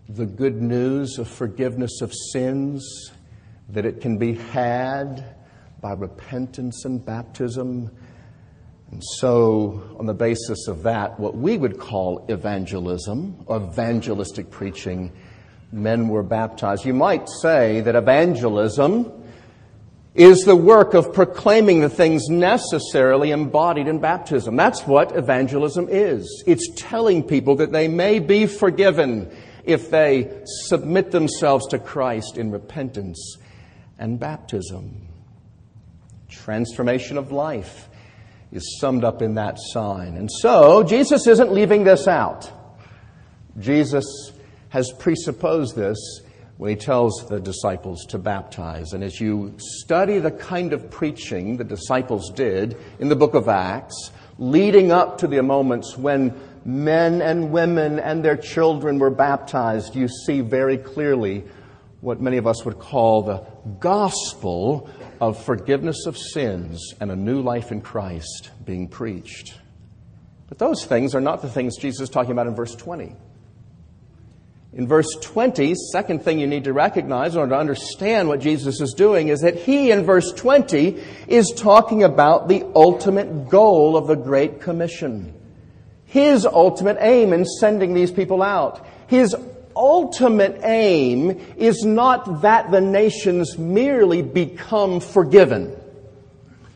the 0.07 0.25
good 0.25 0.61
news 0.61 1.17
of 1.17 1.27
forgiveness 1.27 1.99
of 1.99 2.13
sins, 2.31 3.11
that 3.67 3.85
it 3.85 3.99
can 3.99 4.17
be 4.17 4.35
had 4.35 5.36
by 5.81 5.93
repentance 5.93 6.85
and 6.85 7.05
baptism. 7.05 7.91
And 8.91 9.03
so, 9.19 9.95
on 9.99 10.05
the 10.05 10.13
basis 10.13 10.67
of 10.67 10.83
that, 10.83 11.19
what 11.19 11.35
we 11.35 11.57
would 11.57 11.77
call 11.77 12.25
evangelism, 12.29 13.45
evangelistic 13.51 14.49
preaching, 14.49 15.11
men 15.71 16.07
were 16.07 16.23
baptized. 16.23 16.85
You 16.85 16.93
might 16.93 17.27
say 17.41 17.81
that 17.81 17.95
evangelism 17.95 19.11
is 20.15 20.39
the 20.45 20.55
work 20.55 20.95
of 20.95 21.13
proclaiming 21.13 21.81
the 21.81 21.89
things 21.89 22.27
necessarily 22.27 23.31
embodied 23.31 23.87
in 23.87 23.99
baptism. 23.99 24.55
That's 24.55 24.81
what 24.87 25.15
evangelism 25.15 25.87
is. 25.89 26.43
It's 26.47 26.69
telling 26.75 27.23
people 27.23 27.57
that 27.57 27.71
they 27.71 27.87
may 27.87 28.17
be 28.17 28.47
forgiven 28.47 29.31
if 29.63 29.91
they 29.91 30.41
submit 30.67 31.11
themselves 31.11 31.67
to 31.67 31.77
Christ 31.77 32.37
in 32.37 32.51
repentance 32.51 33.37
and 33.99 34.19
baptism. 34.19 35.06
Transformation 36.47 37.17
of 37.17 37.33
life 37.33 37.89
is 38.53 38.79
summed 38.79 39.03
up 39.03 39.21
in 39.21 39.35
that 39.35 39.57
sign. 39.59 40.15
And 40.15 40.31
so, 40.31 40.81
Jesus 40.81 41.27
isn't 41.27 41.51
leaving 41.51 41.83
this 41.83 42.07
out. 42.07 42.49
Jesus 43.59 44.05
has 44.69 44.93
presupposed 44.93 45.75
this 45.75 45.97
when 46.55 46.69
he 46.69 46.77
tells 46.77 47.27
the 47.27 47.41
disciples 47.41 48.05
to 48.05 48.17
baptize. 48.17 48.93
And 48.93 49.03
as 49.03 49.19
you 49.19 49.55
study 49.57 50.19
the 50.19 50.31
kind 50.31 50.71
of 50.71 50.89
preaching 50.89 51.57
the 51.57 51.65
disciples 51.65 52.31
did 52.31 52.77
in 52.97 53.09
the 53.09 53.17
book 53.17 53.33
of 53.33 53.49
Acts, 53.49 54.11
leading 54.37 54.89
up 54.89 55.17
to 55.17 55.27
the 55.27 55.43
moments 55.43 55.97
when 55.97 56.33
men 56.63 57.21
and 57.21 57.51
women 57.51 57.99
and 57.99 58.23
their 58.23 58.37
children 58.37 58.99
were 58.99 59.09
baptized, 59.09 59.97
you 59.97 60.07
see 60.07 60.39
very 60.39 60.77
clearly 60.77 61.43
what 61.99 62.21
many 62.21 62.37
of 62.37 62.47
us 62.47 62.63
would 62.63 62.79
call 62.79 63.23
the 63.23 63.45
gospel 63.79 64.89
of 65.19 65.43
forgiveness 65.43 66.05
of 66.05 66.17
sins 66.17 66.93
and 66.99 67.11
a 67.11 67.15
new 67.15 67.41
life 67.41 67.71
in 67.71 67.81
Christ 67.81 68.51
being 68.65 68.87
preached. 68.87 69.55
But 70.47 70.59
those 70.59 70.85
things 70.85 71.15
are 71.15 71.21
not 71.21 71.41
the 71.41 71.49
things 71.49 71.77
Jesus 71.77 72.01
is 72.01 72.09
talking 72.09 72.31
about 72.31 72.47
in 72.47 72.55
verse 72.55 72.75
20. 72.75 73.15
In 74.73 74.87
verse 74.87 75.07
20, 75.21 75.73
second 75.91 76.23
thing 76.23 76.39
you 76.39 76.47
need 76.47 76.65
to 76.65 76.73
recognize 76.73 77.33
in 77.33 77.39
order 77.39 77.51
to 77.51 77.59
understand 77.59 78.27
what 78.27 78.41
Jesus 78.41 78.79
is 78.79 78.93
doing 78.93 79.29
is 79.29 79.39
that 79.39 79.55
he, 79.55 79.91
in 79.91 80.03
verse 80.03 80.31
20, 80.33 81.01
is 81.27 81.51
talking 81.55 82.03
about 82.03 82.47
the 82.47 82.63
ultimate 82.75 83.49
goal 83.49 83.97
of 83.97 84.07
the 84.07 84.15
Great 84.15 84.61
Commission. 84.61 85.33
His 86.05 86.45
ultimate 86.45 86.97
aim 86.99 87.33
in 87.33 87.43
sending 87.45 87.93
these 87.93 88.11
people 88.11 88.43
out. 88.43 88.85
His 89.07 89.35
ultimate 89.77 90.61
aim 90.63 91.39
is 91.57 91.85
not 91.85 92.41
that 92.41 92.71
the 92.71 92.81
nations 92.81 93.57
merely 93.57 94.21
become 94.21 94.99
forgiven, 94.99 95.75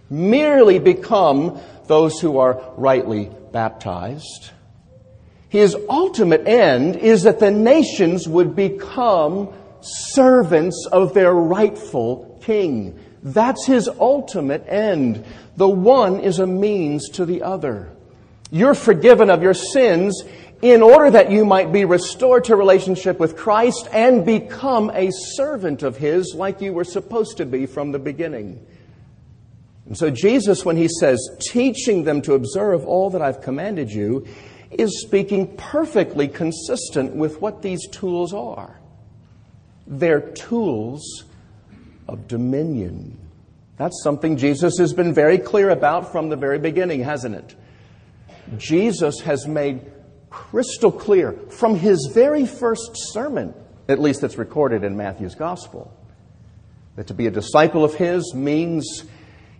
merely 0.09 0.79
become 0.79 1.59
those 1.87 2.19
who 2.19 2.37
are 2.37 2.61
rightly 2.77 3.29
baptized. 3.51 4.51
His 5.49 5.75
ultimate 5.89 6.47
end 6.47 6.95
is 6.95 7.23
that 7.23 7.39
the 7.39 7.51
nations 7.51 8.27
would 8.27 8.55
become 8.55 9.49
servants 9.81 10.87
of 10.91 11.13
their 11.13 11.33
rightful 11.33 12.39
king. 12.41 12.97
That's 13.23 13.65
his 13.65 13.89
ultimate 13.89 14.65
end. 14.67 15.25
The 15.57 15.67
one 15.67 16.21
is 16.21 16.39
a 16.39 16.47
means 16.47 17.09
to 17.09 17.25
the 17.25 17.43
other. 17.43 17.91
You're 18.49 18.75
forgiven 18.75 19.29
of 19.29 19.43
your 19.43 19.53
sins 19.53 20.23
in 20.61 20.81
order 20.83 21.09
that 21.09 21.31
you 21.31 21.43
might 21.43 21.71
be 21.71 21.85
restored 21.85 22.43
to 22.45 22.55
relationship 22.55 23.19
with 23.19 23.35
Christ 23.35 23.87
and 23.91 24.25
become 24.25 24.91
a 24.93 25.09
servant 25.11 25.81
of 25.81 25.97
His 25.97 26.35
like 26.35 26.61
you 26.61 26.73
were 26.73 26.83
supposed 26.83 27.37
to 27.37 27.45
be 27.45 27.65
from 27.65 27.91
the 27.91 27.99
beginning. 27.99 28.65
And 29.87 29.97
so, 29.97 30.11
Jesus, 30.11 30.63
when 30.63 30.77
He 30.77 30.87
says, 30.87 31.19
teaching 31.39 32.03
them 32.03 32.21
to 32.21 32.33
observe 32.33 32.85
all 32.85 33.09
that 33.09 33.21
I've 33.21 33.41
commanded 33.41 33.89
you, 33.89 34.27
is 34.69 35.01
speaking 35.01 35.57
perfectly 35.57 36.27
consistent 36.27 37.15
with 37.15 37.41
what 37.41 37.61
these 37.61 37.87
tools 37.87 38.33
are. 38.33 38.79
They're 39.87 40.21
tools 40.21 41.25
of 42.07 42.27
dominion. 42.27 43.17
That's 43.77 44.01
something 44.03 44.37
Jesus 44.37 44.77
has 44.77 44.93
been 44.93 45.13
very 45.13 45.37
clear 45.37 45.71
about 45.71 46.11
from 46.11 46.29
the 46.29 46.37
very 46.37 46.59
beginning, 46.59 47.03
hasn't 47.03 47.35
it? 47.35 47.55
Jesus 48.57 49.19
has 49.21 49.47
made 49.47 49.81
crystal 50.31 50.91
clear 50.91 51.33
from 51.49 51.75
his 51.75 52.09
very 52.13 52.47
first 52.47 52.91
sermon, 52.95 53.53
at 53.87 53.99
least 53.99 54.21
that's 54.21 54.37
recorded 54.37 54.83
in 54.83 54.97
Matthew's 54.97 55.35
gospel, 55.35 55.95
that 56.95 57.07
to 57.07 57.13
be 57.13 57.27
a 57.27 57.31
disciple 57.31 57.83
of 57.83 57.93
his 57.93 58.33
means 58.33 59.03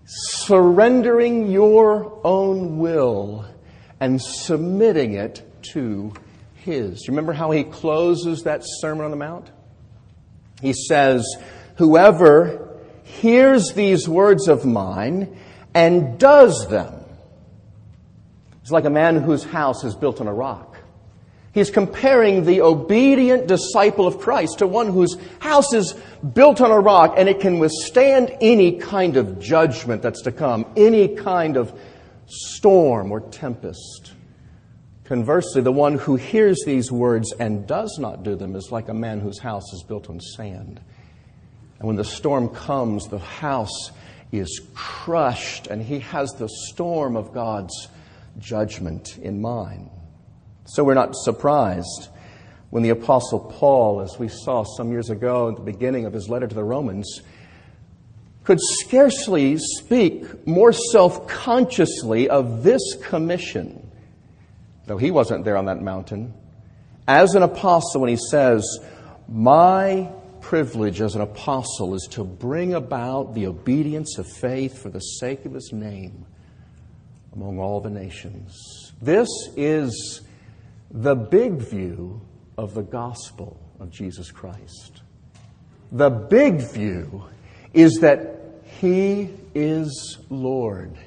surrendering 0.06 1.52
your 1.52 2.20
own 2.24 2.80
will 2.80 3.46
and 4.00 4.20
submitting 4.20 5.14
it 5.14 5.48
to 5.74 6.14
his. 6.56 7.08
Remember 7.08 7.34
how 7.34 7.52
he 7.52 7.64
closes 7.64 8.44
that 8.44 8.64
Sermon 8.64 9.06
on 9.06 9.12
the 9.12 9.18
Mount? 9.18 9.52
He 10.62 10.74
says, 10.74 11.26
Whoever 11.78 12.80
hears 13.04 13.74
these 13.74 14.08
words 14.08 14.48
of 14.48 14.66
mine 14.66 15.38
and 15.74 16.20
does 16.20 16.68
them 16.70 17.01
He's 18.72 18.74
like 18.74 18.86
a 18.86 18.90
man 18.90 19.18
whose 19.18 19.44
house 19.44 19.84
is 19.84 19.96
built 19.96 20.22
on 20.22 20.30
a 20.30 20.34
rock. 20.34 20.78
He's 21.54 21.70
comparing 21.70 22.46
the 22.46 22.62
obedient 22.62 23.46
disciple 23.46 24.08
of 24.08 24.20
Christ 24.20 24.60
to 24.60 24.66
one 24.68 24.88
whose 24.88 25.18
house 25.40 25.74
is 25.74 25.92
built 26.34 26.62
on 26.62 26.72
a 26.72 26.80
rock 26.80 27.16
and 27.18 27.28
it 27.28 27.42
can 27.42 27.60
withstand 27.60 28.34
any 28.40 28.80
kind 28.80 29.18
of 29.18 29.42
judgment 29.42 30.02
that's 30.02 30.22
to 30.22 30.32
come, 30.32 30.66
any 30.78 31.10
kind 31.10 31.58
of 31.58 31.78
storm 32.28 33.12
or 33.12 33.20
tempest. 33.20 34.14
Conversely, 35.04 35.62
the 35.62 35.74
one 35.74 35.98
who 35.98 36.16
hears 36.16 36.64
these 36.66 36.94
words 36.94 37.34
and 37.34 37.68
does 37.68 37.98
not 38.00 38.24
do 38.24 38.38
them 38.38 38.56
is 38.56 38.72
like 38.72 38.88
a 38.88 38.94
man 38.94 39.20
whose 39.20 39.40
house 39.40 39.74
is 39.74 39.84
built 39.84 40.10
on 40.10 40.22
sand. 40.22 40.80
And 41.80 41.88
when 41.88 41.98
the 41.98 42.06
storm 42.06 42.48
comes, 42.48 43.10
the 43.10 43.20
house 43.20 43.92
is 44.32 44.62
crushed 44.74 45.68
and 45.68 45.84
he 45.84 46.00
has 46.00 46.32
the 46.36 46.48
storm 46.70 47.18
of 47.18 47.34
God's 47.34 47.90
judgment 48.40 49.18
in 49.18 49.42
mind. 49.42 49.90
So 50.66 50.84
we're 50.84 50.94
not 50.94 51.16
surprised 51.16 52.10
when 52.70 52.84
the 52.84 52.90
Apostle 52.90 53.40
Paul, 53.40 54.02
as 54.02 54.18
we 54.18 54.30
saw 54.30 54.64
some 54.64 54.92
years 54.92 55.10
ago 55.10 55.50
at 55.50 55.56
the 55.56 55.62
beginning 55.62 56.06
of 56.06 56.14
his 56.14 56.30
letter 56.30 56.48
to 56.48 56.56
the 56.56 56.64
Romans, 56.64 57.22
could 58.44 58.60
scarcely 58.62 59.58
speak 59.58 60.48
more 60.48 60.72
self 60.72 61.28
consciously 61.28 62.30
of 62.30 62.64
this 62.64 62.96
commission, 63.04 63.92
though 64.88 64.98
he 64.98 65.12
wasn't 65.12 65.46
there 65.46 65.58
on 65.58 65.66
that 65.66 65.82
mountain, 65.82 66.34
as 67.08 67.36
an 67.36 67.44
apostle 67.44 68.02
when 68.02 68.10
he 68.10 68.18
says, 68.18 68.80
My 69.28 70.10
privilege 70.40 71.02
as 71.02 71.16
an 71.16 71.22
apostle 71.22 71.94
is 71.94 72.08
to 72.12 72.24
bring 72.24 72.74
about 72.74 73.36
the 73.36 73.48
obedience 73.48 74.18
of 74.18 74.26
faith 74.28 74.82
for 74.82 74.90
the 74.90 75.00
sake 75.00 75.46
of 75.46 75.54
his 75.54 75.72
name 75.72 76.26
among 77.34 77.60
all 77.60 77.80
the 77.80 77.90
nations. 77.90 78.94
This 79.02 79.30
is 79.56 80.22
the 80.90 81.16
big 81.16 81.54
view 81.54 82.22
of 82.58 82.74
the 82.74 82.84
gospel 82.84 83.60
of 83.80 83.90
Jesus 83.90 84.32
Christ. 84.32 85.02
The 85.92 86.10
big 86.10 86.62
view 86.62 87.24
is 87.74 88.00
that 88.02 88.38
he 88.80 89.30
is 89.54 90.18
Lord, 90.30 90.98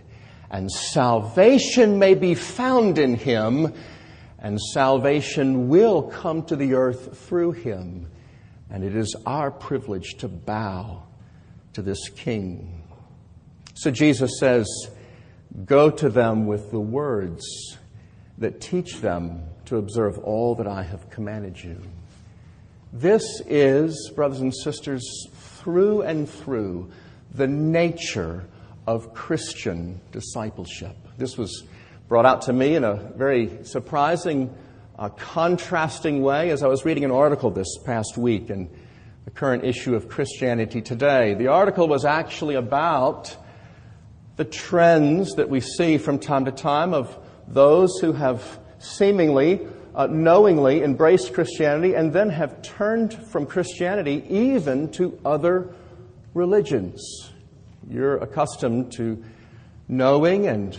and 0.50 0.71
salvation 0.71 1.99
may 1.99 2.14
be 2.14 2.35
found 2.35 2.99
in 2.99 3.14
him, 3.14 3.73
and 4.38 4.61
salvation 4.61 5.69
will 5.69 6.02
come 6.02 6.45
to 6.45 6.57
the 6.57 6.75
earth 6.75 7.19
through 7.19 7.52
him. 7.52 8.09
And 8.71 8.85
it 8.85 8.97
is 8.97 9.14
our 9.25 9.50
privilege 9.50 10.16
to 10.19 10.28
bow 10.28 11.04
to 11.75 11.83
this 11.83 12.09
King. 12.09 12.83
So 13.75 13.90
Jesus 13.90 14.38
says, 14.38 14.66
Go 15.64 15.88
to 15.90 16.08
them 16.08 16.46
with 16.46 16.73
the 16.73 16.80
words 16.80 17.78
that 18.38 18.61
teach 18.61 19.00
them 19.00 19.44
to 19.66 19.76
observe 19.76 20.18
all 20.18 20.56
that 20.56 20.66
I 20.66 20.82
have 20.82 21.11
commanded 21.11 21.62
you. 21.62 21.80
This 22.92 23.23
is, 23.46 24.11
brothers 24.14 24.40
and 24.40 24.54
sisters, 24.54 25.28
through 25.32 26.02
and 26.02 26.28
through 26.28 26.90
the 27.32 27.46
nature 27.46 28.44
of 28.87 29.14
Christian 29.14 30.00
discipleship. 30.12 30.96
This 31.16 31.38
was 31.38 31.64
brought 32.08 32.26
out 32.26 32.42
to 32.42 32.52
me 32.52 32.75
in 32.75 32.84
a 32.84 32.94
very 32.94 33.64
surprising, 33.64 34.54
uh, 34.99 35.08
contrasting 35.11 36.23
way 36.23 36.50
as 36.50 36.62
I 36.62 36.66
was 36.66 36.84
reading 36.84 37.04
an 37.04 37.11
article 37.11 37.50
this 37.50 37.78
past 37.84 38.18
week 38.18 38.50
in 38.50 38.68
the 39.25 39.30
current 39.30 39.64
issue 39.64 39.94
of 39.94 40.08
Christianity 40.08 40.82
Today. 40.82 41.34
The 41.34 41.49
article 41.49 41.88
was 41.88 42.04
actually 42.04 42.56
about 42.56 43.37
the 44.36 44.44
trends 44.44 45.34
that 45.34 45.48
we 45.48 45.60
see 45.60 45.98
from 45.98 46.18
time 46.18 46.44
to 46.44 46.52
time 46.52 46.92
of 46.92 47.16
those 47.46 47.98
who 48.00 48.12
have 48.12 48.58
seemingly 48.78 49.66
uh, 49.94 50.06
knowingly 50.06 50.82
embraced 50.82 51.32
Christianity 51.32 51.94
and 51.94 52.12
then 52.12 52.30
have 52.30 52.62
turned 52.62 53.14
from 53.14 53.46
Christianity 53.46 54.24
even 54.28 54.90
to 54.92 55.18
other 55.24 55.72
religions. 56.34 57.32
You're 57.88 58.16
accustomed 58.16 58.92
to 58.94 59.22
knowing 59.86 60.48
and 60.48 60.76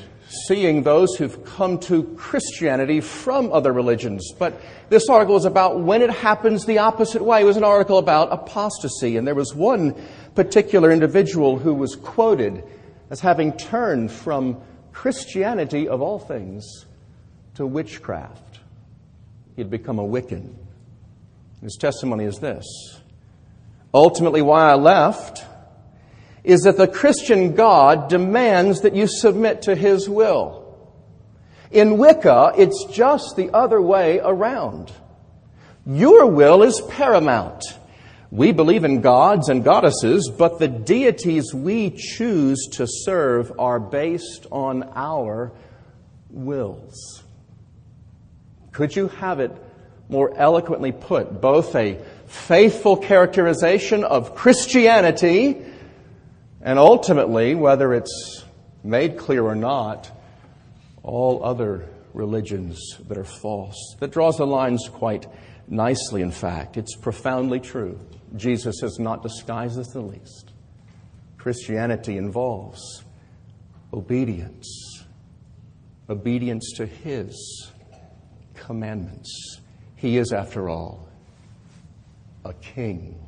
seeing 0.47 0.83
those 0.83 1.15
who've 1.15 1.45
come 1.45 1.79
to 1.79 2.03
Christianity 2.15 3.00
from 3.00 3.53
other 3.53 3.71
religions. 3.71 4.33
But 4.38 4.59
this 4.89 5.07
article 5.07 5.38
is 5.38 5.45
about 5.45 5.79
when 5.79 6.01
it 6.01 6.09
happens 6.09 6.65
the 6.65 6.79
opposite 6.79 7.24
way. 7.24 7.41
It 7.41 7.45
was 7.45 7.57
an 7.57 7.63
article 7.63 8.00
about 8.00 8.33
apostasy, 8.33 9.17
and 9.17 9.27
there 9.27 9.35
was 9.35 9.53
one 9.53 9.95
particular 10.33 10.91
individual 10.91 11.57
who 11.57 11.74
was 11.74 11.95
quoted 11.95 12.63
as 13.09 13.19
having 13.19 13.53
turned 13.53 14.12
from 14.12 14.62
Christianity, 14.91 15.88
of 15.88 16.01
all 16.01 16.19
things, 16.19 16.85
to 17.55 17.65
witchcraft. 17.65 18.59
He 19.55 19.62
had 19.62 19.69
become 19.69 20.00
a 20.00 20.03
Wiccan. 20.03 20.55
His 21.62 21.77
testimony 21.79 22.25
is 22.25 22.39
this 22.39 22.65
Ultimately, 23.93 24.41
why 24.41 24.71
I 24.71 24.75
left 24.75 25.45
is 26.43 26.62
that 26.62 26.77
the 26.77 26.88
Christian 26.88 27.55
God 27.55 28.09
demands 28.09 28.81
that 28.81 28.95
you 28.95 29.07
submit 29.07 29.63
to 29.63 29.75
His 29.75 30.07
will. 30.07 30.62
In 31.71 31.97
Wicca, 31.97 32.53
it's 32.57 32.85
just 32.85 33.35
the 33.35 33.51
other 33.51 33.81
way 33.81 34.19
around. 34.19 34.91
Your 35.85 36.27
will 36.27 36.63
is 36.63 36.81
paramount. 36.89 37.63
We 38.32 38.51
believe 38.51 38.84
in 38.84 39.01
gods 39.01 39.50
and 39.50 39.63
goddesses, 39.63 40.32
but 40.36 40.60
the 40.60 40.67
deities 40.67 41.53
we 41.53 41.91
choose 41.91 42.67
to 42.74 42.86
serve 42.88 43.51
are 43.59 43.79
based 43.79 44.48
on 44.51 44.83
our 44.96 45.51
wills. 46.29 47.24
Could 48.72 48.96
you 48.96 49.07
have 49.07 49.40
it 49.40 49.51
more 50.09 50.35
eloquently 50.35 50.92
put? 50.92 51.40
Both 51.40 51.75
a 51.75 52.00
faithful 52.27 52.98
characterization 52.98 54.03
of 54.03 54.35
Christianity 54.35 55.64
and 56.61 56.79
ultimately, 56.79 57.53
whether 57.53 57.94
it's 57.94 58.44
made 58.83 59.18
clear 59.18 59.44
or 59.44 59.55
not, 59.55 60.09
all 61.03 61.44
other 61.44 61.88
religions 62.14 62.98
that 63.07 63.18
are 63.18 63.24
false. 63.24 63.96
That 64.00 64.11
draws 64.11 64.38
the 64.38 64.48
lines 64.48 64.90
quite 64.92 65.27
nicely, 65.68 66.22
in 66.22 66.32
fact. 66.32 66.78
It's 66.78 66.96
profoundly 66.96 67.60
true. 67.60 68.00
Jesus 68.36 68.82
has 68.82 69.00
not 69.00 69.24
disguised 69.24 69.78
this 69.78 69.90
the 69.90 70.01
least. 70.01 70.54
Christianity 71.38 72.18
involves 72.18 73.04
obedience, 73.94 75.04
obedience 76.10 76.74
to 76.78 76.86
His 76.86 77.72
commandments. 78.56 79.60
He 79.96 80.18
is, 80.18 80.32
after 80.32 80.70
all, 80.70 81.08
a 82.44 82.54
king. 82.54 83.20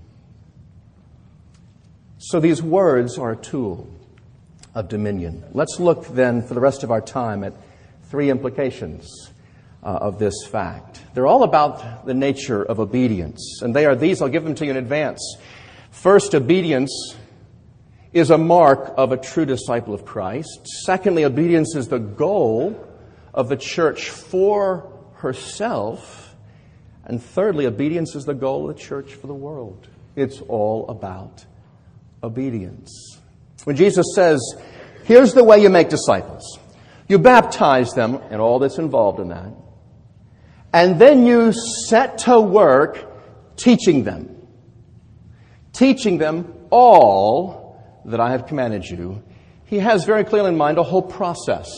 So 2.18 2.40
these 2.40 2.62
words 2.62 3.18
are 3.18 3.32
a 3.32 3.38
tool 3.38 3.88
of 4.76 4.90
dominion. 4.90 5.44
Let's 5.54 5.80
look 5.80 6.08
then 6.08 6.42
for 6.42 6.54
the 6.54 6.60
rest 6.60 6.84
of 6.84 6.92
our 6.92 7.02
time 7.02 7.44
at 7.44 7.54
three 8.10 8.30
implications 8.30 9.32
uh, 9.88 10.00
of 10.02 10.20
this 10.20 10.46
fact. 10.46 11.02
They're 11.14 11.26
all 11.26 11.44
about 11.44 12.06
the 12.06 12.14
nature 12.14 12.62
of 12.62 12.82
obedience, 12.82 13.62
and 13.62 13.74
they 13.74 13.86
are 13.86 13.96
these. 13.96 14.22
I'll 14.22 14.28
give 14.28 14.44
them 14.44 14.54
to 14.56 14.66
you 14.66 14.72
in 14.72 14.78
advance. 14.78 15.38
First, 15.92 16.36
obedience 16.36 17.16
is 18.12 18.30
a 18.30 18.38
mark 18.38 18.94
of 18.98 19.14
a 19.14 19.18
true 19.18 19.46
disciple 19.46 19.94
of 19.94 20.04
Christ. 20.04 20.68
Secondly, 20.84 21.24
obedience 21.24 21.74
is 21.74 21.88
the 21.88 22.00
goal 22.00 22.86
of 23.34 23.48
the 23.48 23.56
church 23.56 24.10
for 24.10 24.92
herself. 25.16 26.36
And 27.06 27.24
thirdly, 27.24 27.66
obedience 27.66 28.14
is 28.14 28.26
the 28.26 28.34
goal 28.34 28.70
of 28.70 28.76
the 28.76 28.82
church 28.82 29.14
for 29.14 29.28
the 29.28 29.34
world. 29.34 29.88
It's 30.18 30.42
all 30.42 30.90
about 30.90 31.46
obedience. 32.22 33.22
When 33.64 33.78
Jesus 33.78 34.06
says, 34.14 34.42
Here's 35.06 35.34
the 35.34 35.46
way 35.46 35.62
you 35.62 35.70
make 35.70 35.88
disciples 35.88 36.60
you 37.08 37.20
baptize 37.20 37.94
them, 37.94 38.20
and 38.30 38.42
all 38.42 38.60
that's 38.60 38.80
involved 38.80 39.22
in 39.22 39.30
that, 39.30 39.54
and 40.74 41.00
then 41.00 41.26
you 41.26 41.54
set 41.88 42.20
to 42.20 42.40
work 42.40 43.56
teaching 43.56 44.04
them. 44.04 44.48
Teaching 45.74 46.18
them 46.18 46.54
all 46.70 47.82
that 48.06 48.20
I 48.20 48.32
have 48.32 48.48
commanded 48.48 48.86
you. 48.86 49.24
He 49.66 49.80
has 49.80 50.06
very 50.06 50.24
clearly 50.24 50.50
in 50.50 50.58
mind 50.58 50.78
a 50.78 50.84
whole 50.84 51.02
process. 51.02 51.70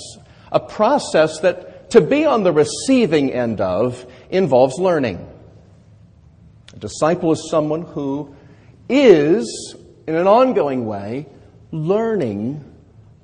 A 0.52 0.60
process 0.60 1.40
that 1.40 1.92
to 1.92 2.02
be 2.02 2.26
on 2.26 2.44
the 2.44 2.52
receiving 2.52 3.32
end 3.32 3.62
of 3.62 4.06
involves 4.30 4.76
learning. 4.80 5.28
A 6.74 6.78
disciple 6.78 7.32
is 7.32 7.50
someone 7.50 7.82
who 7.82 8.36
is 8.88 9.76
in 10.08 10.16
an 10.16 10.28
ongoing 10.28 10.86
way, 10.86 11.28
learning 11.72 12.64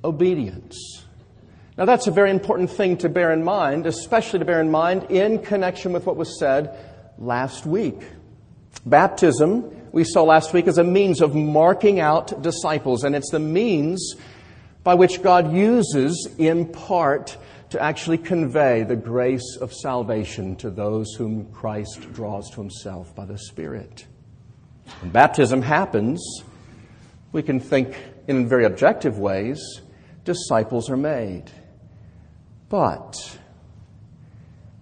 obedience. 0.03 1.04
Now, 1.77 1.83
that's 1.83 2.07
a 2.07 2.11
very 2.11 2.31
important 2.31 2.71
thing 2.71 2.97
to 2.97 3.09
bear 3.09 3.33
in 3.33 3.43
mind, 3.43 3.85
especially 3.85 4.39
to 4.39 4.45
bear 4.45 4.61
in 4.61 4.71
mind 4.71 5.11
in 5.11 5.39
connection 5.39 5.91
with 5.91 6.05
what 6.05 6.15
was 6.15 6.39
said 6.39 6.77
last 7.17 7.65
week. 7.65 8.01
Baptism, 8.85 9.89
we 9.91 10.05
saw 10.05 10.23
last 10.23 10.53
week, 10.53 10.67
is 10.67 10.77
a 10.77 10.85
means 10.85 11.19
of 11.19 11.35
marking 11.35 11.99
out 11.99 12.41
disciples, 12.41 13.03
and 13.03 13.13
it's 13.13 13.29
the 13.29 13.39
means 13.39 14.15
by 14.85 14.93
which 14.93 15.21
God 15.21 15.53
uses, 15.53 16.29
in 16.37 16.71
part, 16.71 17.35
to 17.71 17.81
actually 17.81 18.19
convey 18.19 18.83
the 18.83 18.95
grace 18.95 19.57
of 19.59 19.73
salvation 19.73 20.55
to 20.57 20.69
those 20.69 21.13
whom 21.15 21.51
Christ 21.51 22.13
draws 22.13 22.49
to 22.51 22.61
himself 22.61 23.13
by 23.13 23.25
the 23.25 23.37
Spirit. 23.37 24.05
When 25.01 25.11
baptism 25.11 25.61
happens, 25.61 26.23
we 27.33 27.43
can 27.43 27.59
think 27.59 27.97
in 28.29 28.47
very 28.47 28.63
objective 28.63 29.19
ways 29.19 29.81
disciples 30.23 30.89
are 30.89 30.97
made. 30.97 31.51
But 32.69 33.39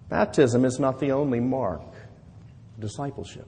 baptism 0.08 0.64
is 0.64 0.78
not 0.78 1.00
the 1.00 1.12
only 1.12 1.40
mark 1.40 1.82
of 1.82 2.80
discipleship. 2.80 3.46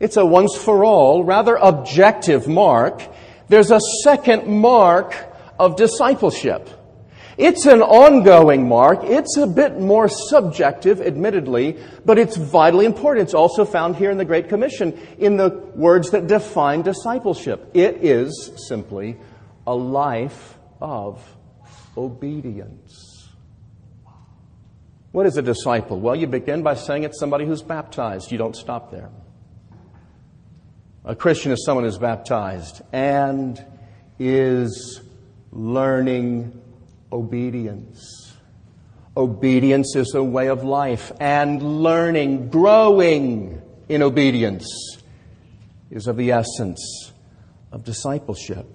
It's 0.00 0.16
a 0.16 0.24
once 0.24 0.56
for 0.56 0.84
all, 0.84 1.24
rather 1.24 1.56
objective 1.56 2.46
mark. 2.46 3.02
There's 3.48 3.70
a 3.70 3.80
second 4.02 4.46
mark 4.46 5.14
of 5.58 5.76
discipleship. 5.76 6.68
It's 7.36 7.66
an 7.66 7.82
ongoing 7.82 8.68
mark. 8.68 9.00
It's 9.02 9.36
a 9.36 9.46
bit 9.46 9.80
more 9.80 10.08
subjective, 10.08 11.00
admittedly, 11.00 11.78
but 12.04 12.18
it's 12.18 12.36
vitally 12.36 12.86
important. 12.86 13.24
It's 13.24 13.34
also 13.34 13.64
found 13.64 13.96
here 13.96 14.10
in 14.10 14.18
the 14.18 14.24
Great 14.24 14.48
Commission 14.48 14.98
in 15.18 15.36
the 15.36 15.48
words 15.74 16.10
that 16.12 16.28
define 16.28 16.82
discipleship. 16.82 17.70
It 17.74 18.04
is 18.04 18.52
simply 18.68 19.16
a 19.66 19.74
life 19.74 20.56
of 20.80 21.20
obedience. 21.96 23.28
What 25.12 25.26
is 25.26 25.36
a 25.36 25.42
disciple? 25.42 26.00
Well, 26.00 26.16
you 26.16 26.26
begin 26.26 26.62
by 26.62 26.74
saying 26.74 27.04
it's 27.04 27.20
somebody 27.20 27.46
who's 27.46 27.62
baptized. 27.62 28.32
You 28.32 28.38
don't 28.38 28.56
stop 28.56 28.90
there. 28.90 29.10
A 31.04 31.14
Christian 31.14 31.52
is 31.52 31.64
someone 31.64 31.84
who's 31.84 31.98
baptized 31.98 32.82
and 32.92 33.64
is 34.18 35.02
learning 35.52 36.60
obedience. 37.12 38.32
Obedience 39.16 39.94
is 39.94 40.14
a 40.14 40.24
way 40.24 40.48
of 40.48 40.64
life, 40.64 41.12
and 41.20 41.82
learning, 41.82 42.48
growing 42.48 43.62
in 43.88 44.02
obedience 44.02 44.98
is 45.90 46.08
of 46.08 46.16
the 46.16 46.32
essence 46.32 47.12
of 47.70 47.84
discipleship. 47.84 48.66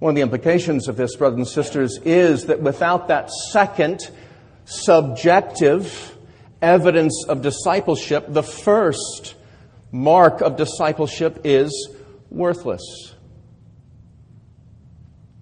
One 0.00 0.12
of 0.12 0.16
the 0.16 0.22
implications 0.22 0.88
of 0.88 0.96
this, 0.96 1.14
brothers 1.14 1.36
and 1.36 1.46
sisters, 1.46 1.98
is 2.06 2.46
that 2.46 2.62
without 2.62 3.08
that 3.08 3.30
second 3.30 4.10
subjective 4.64 6.16
evidence 6.62 7.26
of 7.28 7.42
discipleship, 7.42 8.24
the 8.26 8.42
first 8.42 9.34
mark 9.92 10.40
of 10.40 10.56
discipleship 10.56 11.42
is 11.44 11.90
worthless. 12.30 13.14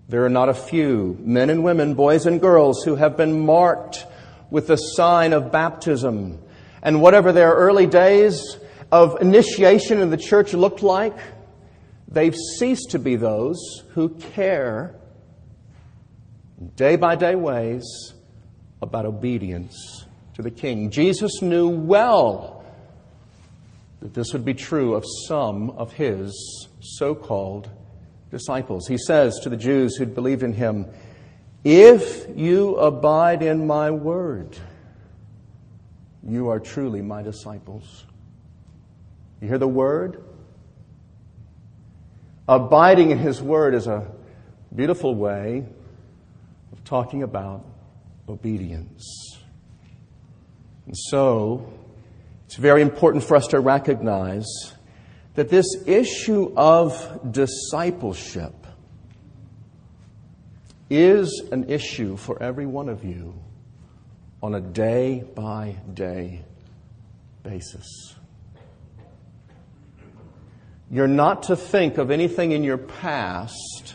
There 0.09 0.25
are 0.25 0.31
not 0.31 0.49
a 0.49 0.55
few 0.55 1.17
men 1.21 1.51
and 1.51 1.63
women, 1.63 1.95
boys 1.95 2.27
and 2.27 2.41
girls, 2.41 2.83
who 2.83 2.97
have 2.97 3.17
been 3.17 3.47
marked 3.47 4.07
with 4.51 4.67
the 4.67 4.77
sign 4.77 5.35
of 5.35 5.53
baptism. 5.53 6.43
And 6.83 7.01
whatever 7.01 7.31
their 7.31 7.53
early 7.53 7.87
days 7.87 8.59
of 8.91 9.21
initiation 9.21 10.01
in 10.01 10.11
the 10.11 10.17
church 10.17 10.53
looked 10.53 10.83
like, 10.83 11.17
they've 12.09 12.35
ceased 12.59 12.91
to 12.91 12.99
be 12.99 13.17
those 13.17 13.85
who 13.95 14.09
care 14.11 14.97
day 16.77 16.97
by 16.97 17.15
day 17.15 17.35
ways 17.35 18.15
about 18.83 19.07
obedience 19.07 20.07
to 20.35 20.43
the 20.43 20.51
king. 20.51 20.91
Jesus 20.91 21.43
knew 21.43 21.69
well 21.69 22.65
that 24.01 24.15
this 24.15 24.33
would 24.33 24.45
be 24.45 24.55
true 24.55 24.95
of 24.95 25.05
some 25.27 25.71
of 25.71 25.93
his 25.93 26.69
so 26.81 27.15
called 27.15 27.69
disciples. 28.31 28.87
He 28.87 28.99
says 28.99 29.39
to 29.43 29.49
the 29.49 29.57
Jews 29.57 29.97
who'd 29.97 30.15
believed 30.15 30.43
in 30.43 30.53
him, 30.53 30.87
If 31.65 32.27
you 32.37 32.77
abide 32.77 33.43
in 33.43 33.67
my 33.67 33.91
word, 33.91 34.57
you 36.27 36.49
are 36.49 36.61
truly 36.61 37.03
my 37.03 37.23
disciples. 37.23 38.05
You 39.41 39.49
hear 39.49 39.59
the 39.59 39.69
word? 39.69 40.23
Abiding 42.49 43.11
in 43.11 43.19
his 43.19 43.43
word 43.43 43.75
is 43.75 43.87
a 43.87 44.11
beautiful 44.75 45.15
way 45.15 45.67
of 46.73 46.83
talking 46.85 47.23
about 47.23 47.67
obedience. 48.27 49.39
And 50.87 50.97
so, 50.97 51.71
it's 52.47 52.57
very 52.57 52.81
important 52.81 53.23
for 53.25 53.37
us 53.37 53.49
to 53.49 53.61
recognize 53.61 54.47
that 55.35 55.51
this 55.51 55.67
issue 55.87 56.53
of 56.57 57.33
discipleship 57.33 58.55
is 60.89 61.43
an 61.53 61.69
issue 61.69 62.17
for 62.17 62.43
every 62.43 62.65
one 62.65 62.89
of 62.89 63.05
you 63.05 63.39
on 64.43 64.55
a 64.55 64.61
day 64.61 65.23
by 65.35 65.77
day 65.93 66.43
basis. 67.43 68.18
You're 70.91 71.07
not 71.07 71.45
to 71.45 71.57
think 71.57 71.99
of 71.99 72.11
anything 72.11 72.53
in 72.53 72.65
your 72.65 72.79
past 72.79 73.95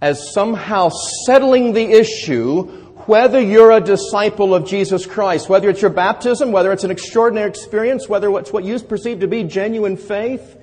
as 0.00 0.32
somehow 0.32 0.90
settling 1.26 1.72
the 1.72 1.84
issue 1.84 2.86
whether 3.08 3.40
you're 3.40 3.72
a 3.72 3.80
disciple 3.80 4.54
of 4.54 4.66
Jesus 4.66 5.06
Christ, 5.06 5.48
whether 5.48 5.70
it's 5.70 5.80
your 5.80 5.90
baptism, 5.90 6.52
whether 6.52 6.72
it's 6.72 6.84
an 6.84 6.90
extraordinary 6.90 7.48
experience, 7.48 8.06
whether 8.06 8.30
it's 8.38 8.52
what 8.52 8.64
you 8.64 8.78
perceive 8.80 9.20
to 9.20 9.26
be 9.26 9.44
genuine 9.44 9.96
faith, 9.96 10.58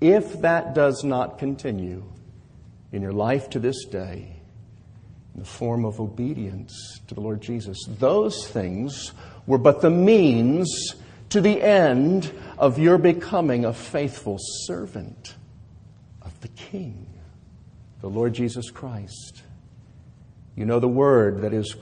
if 0.00 0.40
that 0.40 0.74
does 0.74 1.04
not 1.04 1.38
continue 1.38 2.02
in 2.90 3.02
your 3.02 3.12
life 3.12 3.50
to 3.50 3.60
this 3.60 3.84
day, 3.84 4.34
in 5.34 5.40
the 5.40 5.46
form 5.46 5.84
of 5.84 6.00
obedience 6.00 7.00
to 7.06 7.14
the 7.14 7.20
Lord 7.20 7.40
Jesus, 7.40 7.78
those 8.00 8.48
things 8.48 9.12
were 9.46 9.58
but 9.58 9.80
the 9.80 9.90
means 9.90 10.96
to 11.34 11.40
the 11.40 11.60
end 11.60 12.32
of 12.58 12.78
your 12.78 12.96
becoming 12.96 13.64
a 13.64 13.74
faithful 13.74 14.36
servant 14.38 15.34
of 16.22 16.40
the 16.42 16.46
King, 16.46 17.08
the 18.00 18.08
Lord 18.08 18.34
Jesus 18.34 18.70
Christ. 18.70 19.42
You 20.54 20.64
know 20.64 20.78
the 20.78 20.86
word 20.86 21.40
that 21.40 21.52
is 21.52 21.74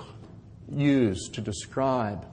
used 0.71 1.35
to 1.35 1.43
describe 1.43 2.25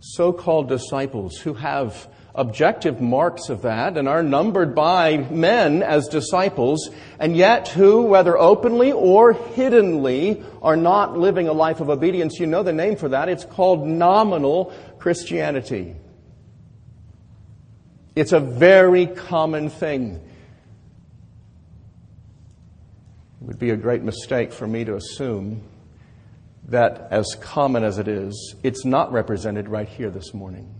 so 0.00 0.32
called 0.32 0.70
disciples 0.70 1.36
who 1.36 1.52
have 1.52 2.08
objective 2.34 2.98
marks 2.98 3.50
of 3.50 3.60
that 3.60 3.98
and 3.98 4.08
are 4.08 4.22
numbered 4.22 4.74
by 4.74 5.18
men 5.18 5.82
as 5.82 6.08
disciples, 6.08 6.88
and 7.18 7.36
yet 7.36 7.68
who, 7.68 8.04
whether 8.04 8.38
openly 8.38 8.90
or 8.90 9.34
hiddenly, 9.34 10.42
are 10.62 10.78
not 10.78 11.18
living 11.18 11.46
a 11.46 11.52
life 11.52 11.80
of 11.80 11.90
obedience. 11.90 12.40
You 12.40 12.46
know 12.46 12.62
the 12.62 12.72
name 12.72 12.96
for 12.96 13.10
that. 13.10 13.28
It's 13.28 13.44
called 13.44 13.86
nominal 13.86 14.72
Christianity. 14.98 15.96
It's 18.16 18.32
a 18.32 18.40
very 18.40 19.06
common 19.06 19.70
thing. 19.70 20.20
It 23.40 23.46
would 23.46 23.58
be 23.58 23.70
a 23.70 23.76
great 23.76 24.02
mistake 24.02 24.52
for 24.52 24.66
me 24.66 24.84
to 24.84 24.94
assume 24.94 25.62
that, 26.68 27.08
as 27.10 27.36
common 27.40 27.82
as 27.84 27.98
it 27.98 28.06
is, 28.08 28.54
it's 28.62 28.84
not 28.84 29.12
represented 29.12 29.68
right 29.68 29.88
here 29.88 30.10
this 30.10 30.32
morning. 30.32 30.72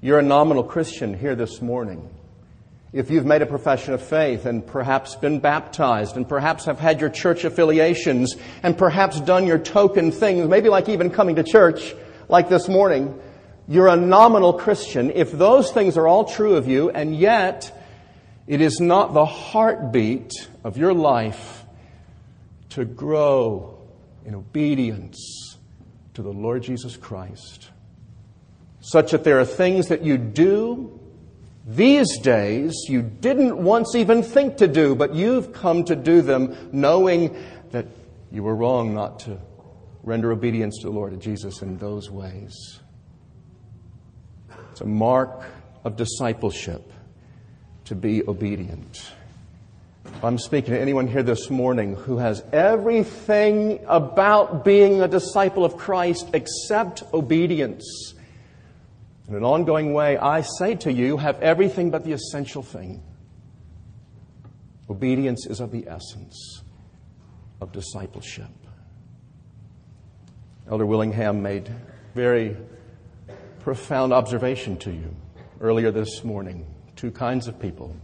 You're 0.00 0.18
a 0.18 0.22
nominal 0.22 0.64
Christian 0.64 1.14
here 1.14 1.34
this 1.34 1.62
morning. 1.62 2.10
If 2.92 3.10
you've 3.10 3.24
made 3.24 3.40
a 3.40 3.46
profession 3.46 3.94
of 3.94 4.02
faith 4.02 4.46
and 4.46 4.66
perhaps 4.66 5.14
been 5.14 5.40
baptized 5.40 6.16
and 6.16 6.28
perhaps 6.28 6.66
have 6.66 6.78
had 6.78 7.00
your 7.00 7.08
church 7.08 7.44
affiliations 7.44 8.36
and 8.62 8.76
perhaps 8.76 9.20
done 9.20 9.46
your 9.46 9.58
token 9.58 10.12
things, 10.12 10.46
maybe 10.48 10.68
like 10.68 10.88
even 10.88 11.08
coming 11.08 11.36
to 11.36 11.42
church 11.42 11.94
like 12.28 12.48
this 12.48 12.68
morning, 12.68 13.18
you're 13.66 13.88
a 13.88 13.96
nominal 13.96 14.52
Christian. 14.52 15.10
If 15.10 15.32
those 15.32 15.70
things 15.70 15.96
are 15.96 16.06
all 16.06 16.24
true 16.24 16.56
of 16.56 16.68
you 16.68 16.90
and 16.90 17.16
yet 17.16 17.72
it 18.46 18.60
is 18.60 18.80
not 18.80 19.14
the 19.14 19.24
heartbeat 19.24 20.32
of 20.62 20.76
your 20.76 20.92
life 20.92 21.64
to 22.70 22.84
grow 22.84 23.78
in 24.24 24.34
obedience 24.34 25.56
to 26.14 26.22
the 26.22 26.30
Lord 26.30 26.62
Jesus 26.62 26.96
Christ, 26.96 27.70
such 28.80 29.12
that 29.12 29.24
there 29.24 29.40
are 29.40 29.46
things 29.46 29.88
that 29.88 30.02
you 30.02 30.18
do 30.18 31.00
these 31.66 32.18
days 32.18 32.74
you 32.88 33.00
didn't 33.00 33.56
once 33.56 33.94
even 33.94 34.22
think 34.22 34.58
to 34.58 34.68
do, 34.68 34.94
but 34.94 35.14
you've 35.14 35.54
come 35.54 35.84
to 35.84 35.96
do 35.96 36.20
them 36.20 36.54
knowing 36.72 37.34
that 37.70 37.86
you 38.30 38.42
were 38.42 38.54
wrong 38.54 38.94
not 38.94 39.20
to 39.20 39.38
render 40.02 40.30
obedience 40.30 40.76
to 40.82 40.88
the 40.88 40.92
Lord 40.92 41.18
Jesus 41.18 41.62
in 41.62 41.78
those 41.78 42.10
ways. 42.10 42.80
It's 44.74 44.80
a 44.80 44.86
mark 44.86 45.44
of 45.84 45.94
discipleship 45.94 46.92
to 47.84 47.94
be 47.94 48.26
obedient. 48.26 49.08
I'm 50.20 50.36
speaking 50.36 50.74
to 50.74 50.80
anyone 50.80 51.06
here 51.06 51.22
this 51.22 51.48
morning 51.48 51.94
who 51.94 52.18
has 52.18 52.42
everything 52.52 53.78
about 53.86 54.64
being 54.64 55.00
a 55.00 55.06
disciple 55.06 55.64
of 55.64 55.76
Christ 55.76 56.30
except 56.32 57.04
obedience. 57.14 58.14
In 59.28 59.36
an 59.36 59.44
ongoing 59.44 59.92
way, 59.92 60.18
I 60.18 60.40
say 60.40 60.74
to 60.74 60.92
you, 60.92 61.18
have 61.18 61.40
everything 61.40 61.92
but 61.92 62.02
the 62.02 62.10
essential 62.10 62.64
thing. 62.64 63.00
Obedience 64.90 65.46
is 65.46 65.60
of 65.60 65.70
the 65.70 65.86
essence 65.86 66.64
of 67.60 67.70
discipleship. 67.70 68.50
Elder 70.68 70.84
Willingham 70.84 71.44
made 71.44 71.72
very 72.16 72.56
profound 73.64 74.12
observation 74.12 74.76
to 74.76 74.92
you 74.92 75.16
earlier 75.58 75.90
this 75.90 76.22
morning. 76.22 76.66
Two 76.96 77.10
kinds 77.10 77.48
of 77.48 77.58
people 77.58 77.96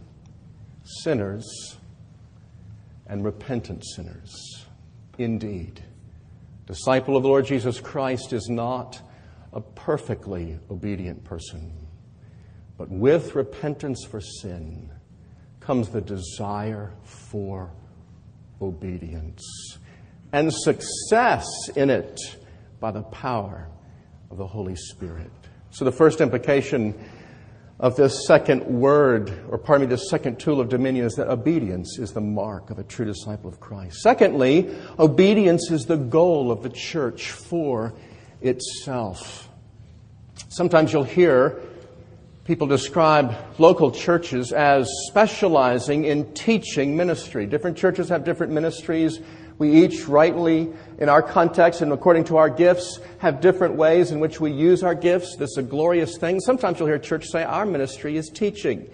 sinners 1.03 1.77
and 3.05 3.23
repentant 3.23 3.85
sinners. 3.95 4.65
Indeed, 5.19 5.83
disciple 6.65 7.15
of 7.15 7.21
the 7.21 7.29
Lord 7.29 7.45
Jesus 7.45 7.79
Christ 7.79 8.33
is 8.33 8.49
not 8.49 8.99
a 9.53 9.61
perfectly 9.61 10.57
obedient 10.71 11.23
person, 11.23 11.71
but 12.75 12.89
with 12.89 13.35
repentance 13.35 14.03
for 14.03 14.19
sin 14.19 14.89
comes 15.59 15.89
the 15.89 16.01
desire 16.01 16.91
for 17.03 17.71
obedience 18.59 19.77
and 20.33 20.51
success 20.51 21.45
in 21.75 21.91
it 21.91 22.19
by 22.79 22.89
the 22.89 23.03
power 23.03 23.69
of 24.31 24.37
the 24.37 24.47
Holy 24.47 24.75
Spirit. 24.75 25.31
So, 25.71 25.85
the 25.85 25.91
first 25.91 26.21
implication 26.21 26.93
of 27.79 27.95
this 27.95 28.27
second 28.27 28.65
word, 28.65 29.31
or 29.49 29.57
pardon 29.57 29.87
me, 29.87 29.95
this 29.95 30.09
second 30.09 30.39
tool 30.39 30.61
of 30.61 30.69
dominion 30.69 31.05
is 31.05 31.13
that 31.15 31.29
obedience 31.29 31.97
is 31.97 32.11
the 32.11 32.21
mark 32.21 32.69
of 32.69 32.77
a 32.77 32.83
true 32.83 33.05
disciple 33.05 33.49
of 33.49 33.59
Christ. 33.59 34.01
Secondly, 34.01 34.69
obedience 34.99 35.71
is 35.71 35.85
the 35.85 35.97
goal 35.97 36.51
of 36.51 36.61
the 36.61 36.69
church 36.69 37.31
for 37.31 37.93
itself. 38.41 39.49
Sometimes 40.49 40.93
you'll 40.93 41.03
hear 41.03 41.61
People 42.43 42.65
describe 42.65 43.35
local 43.59 43.91
churches 43.91 44.51
as 44.51 44.89
specializing 45.07 46.05
in 46.05 46.33
teaching 46.33 46.97
ministry. 46.97 47.45
Different 47.45 47.77
churches 47.77 48.09
have 48.09 48.25
different 48.25 48.51
ministries. 48.51 49.19
We 49.61 49.85
each, 49.85 50.07
rightly, 50.07 50.73
in 50.97 51.07
our 51.07 51.21
context 51.21 51.81
and 51.81 51.93
according 51.93 52.23
to 52.23 52.37
our 52.37 52.49
gifts, 52.49 52.99
have 53.19 53.41
different 53.41 53.75
ways 53.75 54.09
in 54.09 54.19
which 54.19 54.41
we 54.41 54.51
use 54.51 54.81
our 54.81 54.95
gifts. 54.95 55.35
This 55.35 55.51
is 55.51 55.57
a 55.57 55.61
glorious 55.61 56.17
thing. 56.17 56.39
Sometimes 56.39 56.79
you'll 56.79 56.87
hear 56.87 56.97
church 56.97 57.27
say, 57.27 57.43
Our 57.43 57.67
ministry 57.67 58.17
is 58.17 58.29
teaching. 58.29 58.89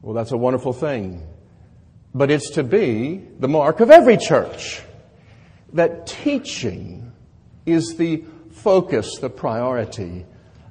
Well, 0.00 0.14
that's 0.14 0.32
a 0.32 0.36
wonderful 0.38 0.72
thing. 0.72 1.26
But 2.14 2.30
it's 2.30 2.52
to 2.52 2.62
be 2.62 3.22
the 3.38 3.48
mark 3.48 3.80
of 3.80 3.90
every 3.90 4.16
church 4.16 4.80
that 5.74 6.06
teaching 6.06 7.12
is 7.66 7.96
the 7.98 8.24
focus, 8.50 9.18
the 9.20 9.28
priority 9.28 10.24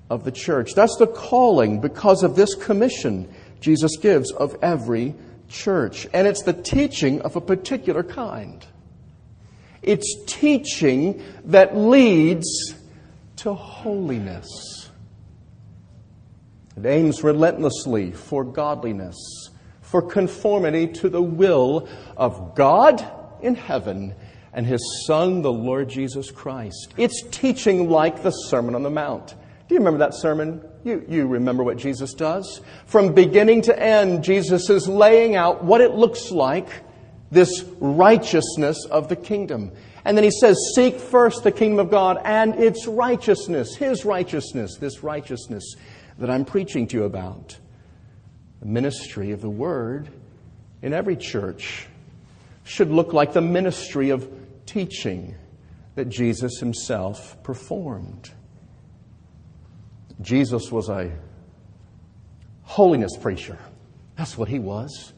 of 0.10 0.24
the 0.24 0.32
church. 0.32 0.74
That's 0.74 0.98
the 0.98 1.06
calling 1.06 1.80
because 1.80 2.24
of 2.24 2.36
this 2.36 2.56
commission 2.56 3.32
Jesus 3.60 3.98
gives 3.98 4.32
of 4.32 4.58
every 4.64 5.14
church. 5.52 6.08
And 6.14 6.28
it's 6.28 6.44
the 6.44 6.54
teaching 6.54 7.22
of 7.22 7.36
a 7.36 7.42
particular 7.42 8.04
kind. 8.04 8.66
It's 9.82 10.16
teaching 10.26 11.24
that 11.46 11.76
leads 11.76 12.76
to 13.38 13.54
holiness. 13.54 14.90
It 16.78 16.86
aims 16.86 17.24
relentlessly 17.24 18.12
for 18.12 18.44
godliness, 18.44 19.18
for 19.82 20.02
conformity 20.02 20.88
to 20.88 21.10
the 21.10 21.22
will 21.22 21.88
of 22.16 22.56
God 22.56 23.06
in 23.42 23.56
heaven 23.56 24.16
and 24.54 24.66
His 24.66 25.04
Son, 25.06 25.42
the 25.42 25.52
Lord 25.52 25.90
Jesus 25.90 26.32
Christ. 26.32 26.94
It's 26.98 27.24
teaching 27.32 27.90
like 27.90 28.24
the 28.24 28.32
Sermon 28.32 28.76
on 28.76 28.84
the 28.84 28.90
Mount. 28.90 29.36
Do 29.72 29.76
you 29.76 29.80
remember 29.80 30.00
that 30.00 30.14
sermon? 30.14 30.62
You, 30.84 31.06
you 31.08 31.28
remember 31.28 31.64
what 31.64 31.78
Jesus 31.78 32.14
does? 32.14 32.60
From 32.88 33.14
beginning 33.14 33.62
to 33.62 33.82
end, 33.82 34.22
Jesus 34.22 34.70
is 34.70 34.86
laying 34.86 35.38
out 35.38 35.64
what 35.64 35.80
it 35.80 35.92
looks 35.92 36.30
like, 36.30 36.68
this 37.32 37.64
righteousness 37.80 38.86
of 38.92 39.08
the 39.08 39.16
kingdom. 39.16 39.72
And 40.04 40.18
then 40.18 40.26
he 40.26 40.32
says, 40.32 40.58
Seek 40.76 41.00
first 41.00 41.46
the 41.46 41.54
kingdom 41.54 41.80
of 41.80 41.90
God 41.90 42.20
and 42.26 42.56
its 42.56 42.86
righteousness, 42.86 43.74
his 43.78 44.04
righteousness, 44.04 44.76
this 44.78 45.04
righteousness 45.04 45.78
that 46.18 46.30
I'm 46.30 46.44
preaching 46.44 46.86
to 46.88 46.98
you 46.98 47.04
about. 47.06 47.58
The 48.60 48.66
ministry 48.66 49.32
of 49.32 49.40
the 49.40 49.50
word 49.50 50.10
in 50.82 50.94
every 50.94 51.16
church 51.16 51.88
should 52.66 52.92
look 52.92 53.14
like 53.14 53.32
the 53.32 53.40
ministry 53.40 54.10
of 54.10 54.30
teaching 54.66 55.36
that 55.96 56.10
Jesus 56.10 56.60
himself 56.60 57.42
performed. 57.42 58.32
Jesus 60.22 60.72
was 60.72 60.90
a 60.90 61.12
holiness 62.64 63.18
preacher. 63.18 63.58
That's 64.18 64.38
what 64.38 64.48
he 64.48 64.60
was. 64.60 65.14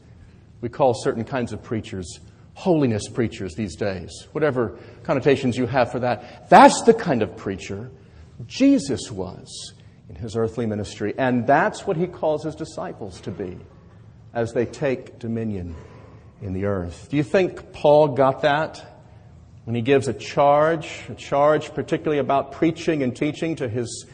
We 0.60 0.68
call 0.68 0.94
certain 0.94 1.24
kinds 1.24 1.52
of 1.52 1.62
preachers 1.62 2.20
holiness 2.54 3.08
preachers 3.08 3.54
these 3.54 3.76
days, 3.76 4.28
whatever 4.32 4.78
connotations 5.02 5.58
you 5.58 5.66
have 5.66 5.90
for 5.90 5.98
that. 5.98 6.48
That's 6.48 6.82
the 6.82 6.94
kind 6.94 7.22
of 7.22 7.36
preacher 7.36 7.90
Jesus 8.46 9.10
was 9.10 9.74
in 10.08 10.14
his 10.16 10.36
earthly 10.36 10.66
ministry. 10.66 11.14
And 11.18 11.46
that's 11.46 11.86
what 11.86 11.96
he 11.96 12.06
calls 12.06 12.44
his 12.44 12.54
disciples 12.54 13.20
to 13.22 13.30
be 13.30 13.58
as 14.32 14.52
they 14.52 14.66
take 14.66 15.18
dominion 15.18 15.74
in 16.40 16.52
the 16.52 16.64
earth. 16.64 17.08
Do 17.10 17.16
you 17.16 17.22
think 17.22 17.72
Paul 17.72 18.08
got 18.08 18.42
that 18.42 18.84
when 19.64 19.74
he 19.74 19.82
gives 19.82 20.08
a 20.08 20.12
charge, 20.12 21.02
a 21.08 21.14
charge 21.14 21.72
particularly 21.74 22.18
about 22.18 22.52
preaching 22.52 23.02
and 23.02 23.14
teaching 23.16 23.56
to 23.56 23.68
his 23.68 24.06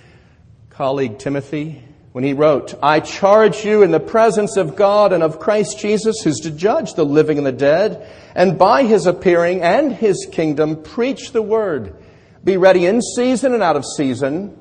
colleague 0.81 1.19
Timothy? 1.19 1.85
When 2.13 2.25
he 2.25 2.33
wrote, 2.33 2.73
I 2.83 3.01
charge 3.01 3.67
you 3.67 3.83
in 3.83 3.91
the 3.91 4.01
presence 4.01 4.57
of 4.57 4.77
God 4.77 5.13
and 5.13 5.23
of 5.23 5.39
Christ 5.39 5.79
Jesus, 5.79 6.23
who's 6.25 6.39
to 6.39 6.51
judge 6.51 6.95
the 6.95 7.05
living 7.05 7.37
and 7.37 7.47
the 7.47 7.53
dead, 7.53 8.11
and 8.35 8.59
by 8.59 8.85
his 8.85 9.05
appearing 9.05 9.61
and 9.61 9.93
his 9.93 10.27
kingdom, 10.33 10.83
preach 10.83 11.33
the 11.33 11.43
word. 11.43 12.03
Be 12.43 12.57
ready 12.57 12.87
in 12.87 13.03
season 13.03 13.53
and 13.53 13.63
out 13.63 13.77
of 13.77 13.85
season. 13.85 14.57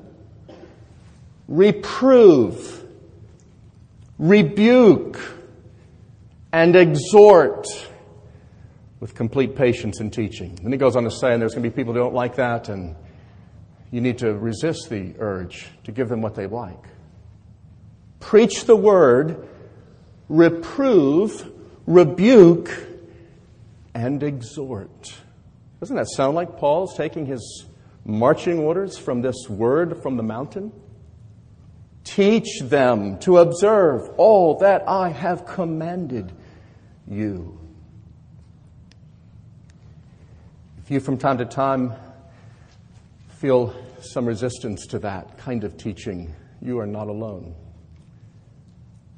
Reprove, 1.48 2.84
rebuke, 4.18 5.18
and 6.52 6.76
exhort 6.76 7.66
with 9.00 9.14
complete 9.14 9.56
patience 9.56 10.00
and 10.00 10.12
teaching. 10.12 10.56
Then 10.56 10.70
he 10.70 10.76
goes 10.76 10.96
on 10.96 11.04
to 11.04 11.10
say, 11.10 11.32
and 11.32 11.40
there's 11.40 11.54
going 11.54 11.64
to 11.64 11.70
be 11.70 11.74
people 11.74 11.94
who 11.94 12.00
don't 12.00 12.12
like 12.12 12.36
that, 12.36 12.68
and 12.68 12.94
you 13.90 14.00
need 14.00 14.18
to 14.18 14.32
resist 14.34 14.88
the 14.88 15.14
urge 15.18 15.66
to 15.84 15.92
give 15.92 16.08
them 16.08 16.22
what 16.22 16.34
they 16.34 16.46
like. 16.46 16.84
Preach 18.20 18.64
the 18.64 18.76
word, 18.76 19.48
reprove, 20.28 21.50
rebuke, 21.86 22.70
and 23.94 24.22
exhort. 24.22 25.14
Doesn't 25.80 25.96
that 25.96 26.08
sound 26.08 26.34
like 26.34 26.58
Paul's 26.58 26.96
taking 26.96 27.26
his 27.26 27.64
marching 28.04 28.58
orders 28.58 28.96
from 28.96 29.22
this 29.22 29.48
word 29.48 30.02
from 30.02 30.16
the 30.16 30.22
mountain? 30.22 30.72
Teach 32.04 32.60
them 32.60 33.18
to 33.20 33.38
observe 33.38 34.08
all 34.16 34.58
that 34.58 34.88
I 34.88 35.08
have 35.10 35.46
commanded 35.46 36.32
you. 37.06 37.58
If 40.82 40.90
you 40.90 41.00
from 41.00 41.18
time 41.18 41.38
to 41.38 41.44
time 41.44 41.94
feel 43.40 43.74
some 44.02 44.26
resistance 44.26 44.86
to 44.86 44.98
that 44.98 45.38
kind 45.38 45.64
of 45.64 45.78
teaching, 45.78 46.34
you 46.60 46.78
are 46.78 46.86
not 46.86 47.08
alone. 47.08 47.54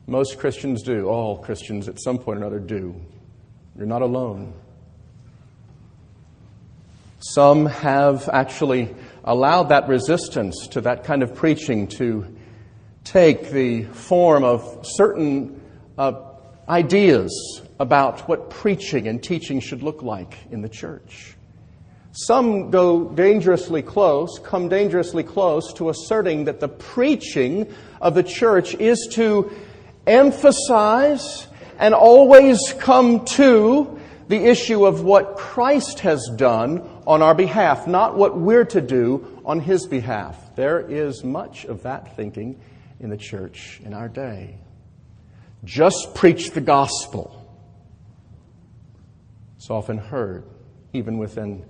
Most 0.07 0.39
Christians 0.39 0.85
do. 0.85 1.09
All 1.09 1.39
Christians 1.39 1.89
at 1.89 2.01
some 2.01 2.19
point 2.19 2.39
or 2.39 2.43
another 2.43 2.61
do. 2.61 2.95
You're 3.77 3.87
not 3.87 4.01
alone. 4.03 4.55
Some 7.19 7.67
have 7.67 8.29
actually 8.33 8.95
allowed 9.25 9.65
that 9.71 9.89
resistance 9.89 10.69
to 10.69 10.83
that 10.83 11.03
kind 11.03 11.25
of 11.25 11.35
preaching 11.35 11.89
to 11.89 12.37
take 13.03 13.51
the 13.51 13.85
form 13.87 14.45
of 14.45 14.85
certain 14.85 15.61
uh, 15.99 16.13
ideas 16.69 17.61
about 17.81 18.29
what 18.29 18.51
preaching 18.51 19.09
and 19.09 19.21
teaching 19.21 19.59
should 19.59 19.83
look 19.83 20.03
like 20.03 20.39
in 20.53 20.63
the 20.63 20.69
church. 20.69 21.35
Some 22.13 22.71
go 22.71 23.09
dangerously 23.09 23.81
close, 23.81 24.39
come 24.39 24.69
dangerously 24.69 25.23
close 25.23 25.73
to 25.75 25.89
asserting 25.89 26.45
that 26.45 26.61
the 26.61 26.69
preaching 26.69 27.73
of 28.03 28.15
the 28.15 28.23
church 28.23 28.75
is 28.75 29.09
to 29.13 29.51
emphasize 30.07 31.47
and 31.79 31.95
always 31.95 32.61
come 32.79 33.25
to 33.25 33.99
the 34.29 34.45
issue 34.45 34.85
of 34.85 35.03
what 35.03 35.37
Christ 35.37 36.01
has 36.01 36.31
done 36.37 36.87
on 37.07 37.23
our 37.23 37.35
behalf, 37.35 37.87
not 37.87 38.17
what 38.17 38.39
we're 38.39 38.67
to 38.67 38.83
do 38.83 39.41
on 39.45 39.61
His 39.61 39.87
behalf. 39.87 40.55
There 40.55 40.81
is 40.81 41.25
much 41.25 41.65
of 41.65 41.85
that 41.85 42.15
thinking 42.15 42.61
in 43.01 43.09
the 43.09 43.17
church 43.17 43.81
in 43.85 43.95
our 43.95 44.09
day. 44.09 44.59
Just 45.65 46.15
preach 46.15 46.51
the 46.51 46.61
gospel. 46.61 47.39
It's 49.57 49.71
often 49.71 49.97
heard, 49.97 50.45
even 50.93 51.19
within 51.19 51.65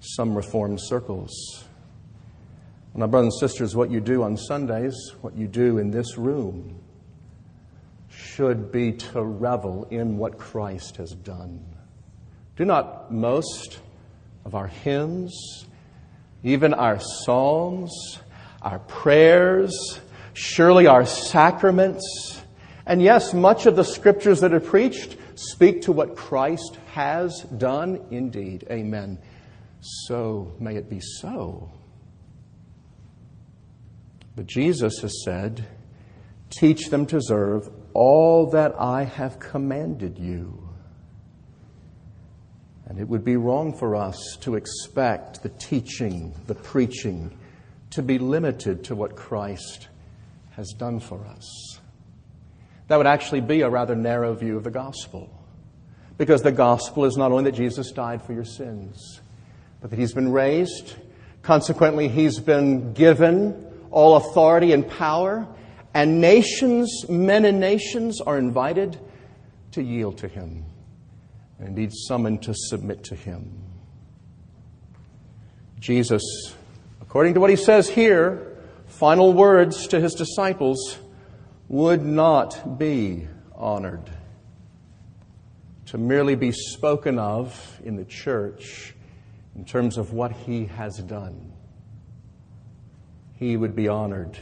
some 0.00 0.34
Reformed 0.34 0.80
circles. 0.80 1.64
My 2.94 3.06
brothers 3.06 3.34
and 3.34 3.48
sisters, 3.48 3.76
what 3.76 3.90
you 3.90 4.00
do 4.00 4.24
on 4.24 4.36
Sundays, 4.36 4.94
what 5.20 5.36
you 5.36 5.46
do 5.46 5.78
in 5.78 5.90
this 5.90 6.18
room, 6.18 6.80
should 8.08 8.72
be 8.72 8.92
to 8.92 9.22
revel 9.22 9.86
in 9.90 10.18
what 10.18 10.36
Christ 10.36 10.96
has 10.96 11.12
done. 11.12 11.64
Do 12.56 12.64
not 12.64 13.12
most 13.12 13.78
of 14.44 14.56
our 14.56 14.66
hymns, 14.66 15.66
even 16.42 16.74
our 16.74 16.98
psalms, 16.98 18.18
our 18.62 18.80
prayers, 18.80 20.00
surely 20.32 20.88
our 20.88 21.06
sacraments, 21.06 22.40
and 22.88 23.02
yes, 23.02 23.34
much 23.34 23.66
of 23.66 23.76
the 23.76 23.84
scriptures 23.84 24.40
that 24.40 24.54
are 24.54 24.60
preached 24.60 25.16
speak 25.34 25.82
to 25.82 25.92
what 25.92 26.16
Christ 26.16 26.78
has 26.94 27.42
done 27.58 28.00
indeed. 28.10 28.66
Amen. 28.70 29.18
So 29.80 30.52
may 30.58 30.76
it 30.76 30.88
be 30.88 31.00
so. 31.00 31.70
But 34.36 34.46
Jesus 34.46 35.00
has 35.00 35.24
said, 35.24 35.66
Teach 36.50 36.88
them 36.88 37.06
to 37.06 37.16
observe 37.16 37.68
all 37.92 38.50
that 38.50 38.74
I 38.78 39.04
have 39.04 39.38
commanded 39.38 40.18
you. 40.18 40.68
And 42.86 42.98
it 42.98 43.08
would 43.08 43.24
be 43.24 43.36
wrong 43.36 43.76
for 43.76 43.96
us 43.96 44.38
to 44.40 44.54
expect 44.54 45.42
the 45.42 45.50
teaching, 45.50 46.34
the 46.46 46.54
preaching, 46.54 47.36
to 47.90 48.02
be 48.02 48.18
limited 48.18 48.84
to 48.84 48.94
what 48.94 49.14
Christ 49.14 49.88
has 50.52 50.72
done 50.78 50.98
for 51.00 51.24
us. 51.26 51.80
That 52.88 52.96
would 52.96 53.06
actually 53.06 53.42
be 53.42 53.60
a 53.60 53.68
rather 53.68 53.94
narrow 53.94 54.34
view 54.34 54.56
of 54.56 54.64
the 54.64 54.70
gospel. 54.70 55.30
Because 56.16 56.42
the 56.42 56.52
gospel 56.52 57.04
is 57.04 57.16
not 57.16 57.30
only 57.30 57.44
that 57.44 57.56
Jesus 57.56 57.92
died 57.92 58.22
for 58.22 58.32
your 58.32 58.44
sins, 58.44 59.20
but 59.80 59.90
that 59.90 59.98
he's 59.98 60.12
been 60.12 60.32
raised. 60.32 60.94
Consequently, 61.42 62.08
he's 62.08 62.40
been 62.40 62.92
given 62.92 63.64
all 63.90 64.16
authority 64.16 64.72
and 64.72 64.86
power, 64.88 65.46
and 65.94 66.20
nations, 66.20 67.08
men 67.08 67.44
and 67.44 67.58
nations, 67.58 68.20
are 68.20 68.38
invited 68.38 68.98
to 69.72 69.82
yield 69.82 70.18
to 70.18 70.28
him, 70.28 70.64
and 71.58 71.68
indeed 71.68 71.90
summoned 71.92 72.42
to 72.42 72.52
submit 72.54 73.04
to 73.04 73.14
him. 73.14 73.50
Jesus, 75.80 76.22
according 77.00 77.34
to 77.34 77.40
what 77.40 77.50
he 77.50 77.56
says 77.56 77.88
here, 77.88 78.56
final 78.86 79.32
words 79.32 79.86
to 79.88 80.00
his 80.00 80.14
disciples, 80.14 80.98
would 81.68 82.04
not 82.04 82.78
be 82.78 83.28
honored. 83.54 84.10
To 85.86 85.98
merely 85.98 86.34
be 86.34 86.52
spoken 86.52 87.18
of 87.18 87.80
in 87.82 87.96
the 87.96 88.04
church 88.04 88.94
in 89.58 89.64
terms 89.64 89.98
of 89.98 90.12
what 90.12 90.30
he 90.30 90.66
has 90.66 90.98
done. 90.98 91.52
He 93.34 93.56
would 93.56 93.74
be 93.74 93.88
honored 93.88 94.38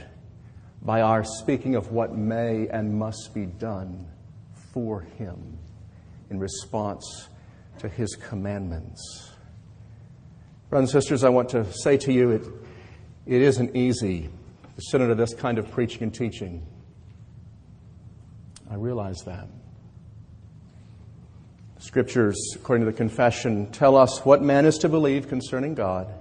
by 0.82 1.00
our 1.00 1.24
speaking 1.24 1.74
of 1.74 1.90
what 1.90 2.14
may 2.14 2.68
and 2.68 2.98
must 2.98 3.32
be 3.32 3.46
done 3.46 4.06
for 4.74 5.00
him 5.00 5.58
in 6.28 6.38
response 6.38 7.30
to 7.78 7.88
his 7.88 8.14
commandments. 8.14 9.32
Brothers 10.68 10.92
and 10.92 11.02
sisters, 11.02 11.24
I 11.24 11.30
want 11.30 11.48
to 11.50 11.64
say 11.72 11.96
to 11.96 12.12
you 12.12 12.32
it, 12.32 12.46
it 13.24 13.40
isn't 13.40 13.74
easy 13.74 14.28
to 14.76 14.82
sit 14.82 15.00
under 15.00 15.14
this 15.14 15.32
kind 15.32 15.58
of 15.58 15.70
preaching 15.70 16.02
and 16.02 16.14
teaching. 16.14 16.66
I 18.70 18.74
realize 18.74 19.22
that. 19.24 19.48
Scriptures, 21.86 22.36
according 22.56 22.84
to 22.84 22.90
the 22.90 22.96
confession, 22.96 23.70
tell 23.70 23.96
us 23.96 24.24
what 24.24 24.42
man 24.42 24.66
is 24.66 24.78
to 24.78 24.88
believe 24.88 25.28
concerning 25.28 25.76
God 25.76 26.12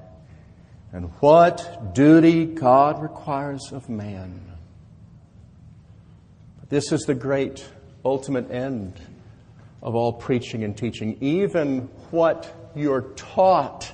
and 0.94 1.10
what 1.22 1.96
duty 1.96 2.46
God 2.46 3.02
requires 3.02 3.72
of 3.72 3.90
man. 3.90 4.42
This 6.70 6.92
is 6.92 7.02
the 7.02 7.16
great 7.16 7.66
ultimate 8.06 8.52
end 8.52 9.02
of 9.82 9.96
all 9.96 10.14
preaching 10.14 10.64
and 10.64 10.78
teaching. 10.78 11.18
Even 11.20 11.90
what 12.12 12.72
you're 12.76 13.02
taught 13.16 13.92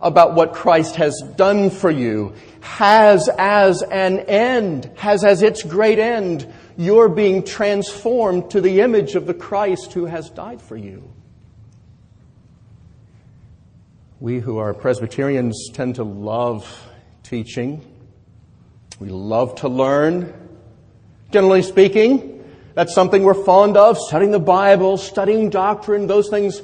about 0.00 0.34
what 0.34 0.52
Christ 0.52 0.96
has 0.96 1.22
done 1.36 1.70
for 1.70 1.90
you 1.90 2.34
has 2.62 3.30
as 3.38 3.82
an 3.82 4.18
end, 4.18 4.90
has 4.96 5.22
as 5.22 5.42
its 5.42 5.62
great 5.62 6.00
end, 6.00 6.52
you're 6.76 7.08
being 7.08 7.44
transformed 7.44 8.50
to 8.50 8.60
the 8.60 8.80
image 8.80 9.14
of 9.14 9.26
the 9.26 9.34
Christ 9.34 9.92
who 9.92 10.06
has 10.06 10.30
died 10.30 10.60
for 10.60 10.76
you. 10.76 11.12
We 14.20 14.38
who 14.38 14.58
are 14.58 14.72
Presbyterians 14.72 15.70
tend 15.72 15.96
to 15.96 16.04
love 16.04 16.66
teaching. 17.22 17.84
We 19.00 19.08
love 19.08 19.56
to 19.56 19.68
learn. 19.68 20.32
Generally 21.32 21.62
speaking, 21.62 22.44
that's 22.74 22.94
something 22.94 23.22
we're 23.22 23.34
fond 23.34 23.76
of, 23.76 23.98
studying 23.98 24.30
the 24.30 24.38
Bible, 24.38 24.96
studying 24.96 25.50
doctrine, 25.50 26.06
those 26.06 26.28
things 26.28 26.62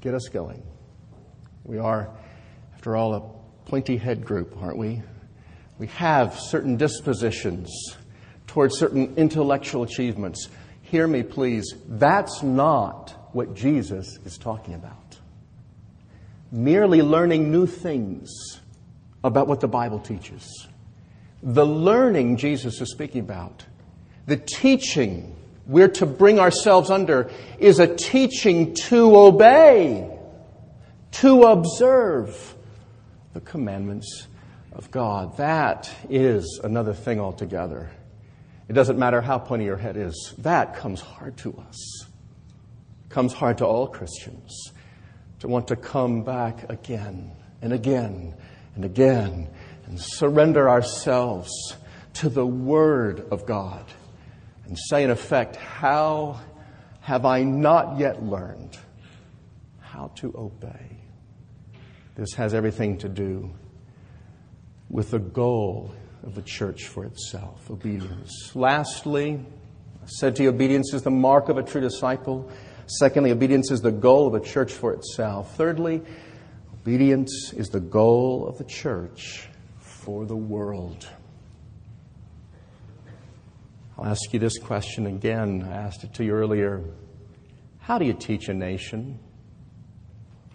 get 0.00 0.14
us 0.14 0.28
going. 0.28 0.62
We 1.64 1.78
are, 1.78 2.08
after 2.74 2.96
all, 2.96 3.14
a 3.14 3.68
pointy 3.68 3.96
head 3.96 4.24
group, 4.24 4.56
aren't 4.60 4.78
we? 4.78 5.02
We 5.78 5.88
have 5.88 6.38
certain 6.38 6.76
dispositions 6.76 7.96
towards 8.46 8.78
certain 8.78 9.14
intellectual 9.16 9.82
achievements. 9.82 10.48
Hear 10.82 11.06
me, 11.06 11.22
please. 11.22 11.74
That's 11.88 12.42
not 12.42 13.30
what 13.32 13.54
Jesus 13.54 14.18
is 14.24 14.38
talking 14.38 14.74
about. 14.74 15.18
Merely 16.52 17.02
learning 17.02 17.50
new 17.50 17.66
things 17.66 18.30
about 19.24 19.48
what 19.48 19.60
the 19.60 19.68
Bible 19.68 19.98
teaches. 19.98 20.68
The 21.42 21.66
learning 21.66 22.36
Jesus 22.36 22.80
is 22.80 22.90
speaking 22.90 23.20
about, 23.20 23.64
the 24.26 24.36
teaching 24.36 25.36
we're 25.66 25.88
to 25.88 26.06
bring 26.06 26.38
ourselves 26.38 26.90
under, 26.90 27.30
is 27.58 27.80
a 27.80 27.94
teaching 27.94 28.74
to 28.74 29.16
obey 29.16 30.16
to 31.10 31.42
observe 31.42 32.54
the 33.32 33.40
commandments 33.40 34.28
of 34.72 34.90
God. 34.90 35.36
That 35.38 35.90
is 36.08 36.60
another 36.62 36.92
thing 36.92 37.20
altogether. 37.20 37.90
It 38.68 38.72
doesn't 38.72 38.98
matter 38.98 39.20
how 39.20 39.38
pointy 39.38 39.64
your 39.64 39.76
head 39.76 39.96
is, 39.96 40.34
that 40.38 40.76
comes 40.76 41.00
hard 41.00 41.36
to 41.38 41.56
us. 41.68 42.06
It 43.04 43.10
comes 43.10 43.32
hard 43.32 43.58
to 43.58 43.66
all 43.66 43.86
Christians 43.86 44.72
to 45.40 45.48
want 45.48 45.68
to 45.68 45.76
come 45.76 46.22
back 46.22 46.70
again 46.70 47.32
and 47.62 47.72
again 47.72 48.34
and 48.74 48.84
again 48.84 49.48
and 49.86 50.00
surrender 50.00 50.68
ourselves 50.68 51.50
to 52.14 52.28
the 52.28 52.46
Word 52.46 53.26
of 53.30 53.46
God 53.46 53.84
and 54.64 54.76
say, 54.88 55.04
in 55.04 55.10
effect, 55.10 55.56
How 55.56 56.40
have 57.00 57.24
I 57.24 57.44
not 57.44 57.98
yet 57.98 58.22
learned 58.22 58.76
how 59.80 60.10
to 60.16 60.34
obey? 60.36 60.98
This 62.16 62.34
has 62.34 62.54
everything 62.54 62.98
to 62.98 63.08
do 63.08 63.54
with 64.88 65.10
the 65.10 65.18
goal 65.18 65.94
of 66.26 66.34
the 66.34 66.42
church 66.42 66.86
for 66.86 67.04
itself 67.04 67.70
obedience. 67.70 68.54
Lastly, 68.54 69.40
I 70.02 70.06
said 70.06 70.36
to 70.36 70.42
you, 70.42 70.50
obedience 70.50 70.92
is 70.92 71.02
the 71.02 71.10
mark 71.10 71.48
of 71.48 71.56
a 71.56 71.62
true 71.62 71.80
disciple. 71.80 72.50
Secondly, 72.86 73.30
obedience 73.30 73.70
is 73.70 73.80
the 73.80 73.92
goal 73.92 74.26
of 74.26 74.34
a 74.34 74.44
church 74.44 74.72
for 74.72 74.92
itself. 74.92 75.56
Thirdly, 75.56 76.02
obedience 76.82 77.52
is 77.52 77.68
the 77.68 77.80
goal 77.80 78.46
of 78.46 78.58
the 78.58 78.64
church 78.64 79.48
for 79.78 80.26
the 80.26 80.36
world. 80.36 81.08
I'll 83.96 84.06
ask 84.06 84.32
you 84.32 84.38
this 84.38 84.58
question 84.58 85.06
again. 85.06 85.66
I 85.68 85.74
asked 85.74 86.04
it 86.04 86.12
to 86.14 86.24
you 86.24 86.32
earlier. 86.32 86.82
How 87.78 87.98
do 87.98 88.04
you 88.04 88.12
teach 88.12 88.48
a 88.48 88.54
nation? 88.54 89.18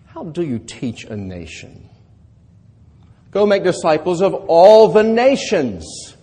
How 0.06 0.24
do 0.24 0.44
you 0.44 0.60
teach 0.60 1.06
a 1.06 1.16
nation? 1.16 1.90
Go 3.32 3.46
make 3.46 3.63
disciples 3.63 4.22
of 4.22 4.34
all 4.34 4.89
the 4.89 5.04
nations. 5.04 6.15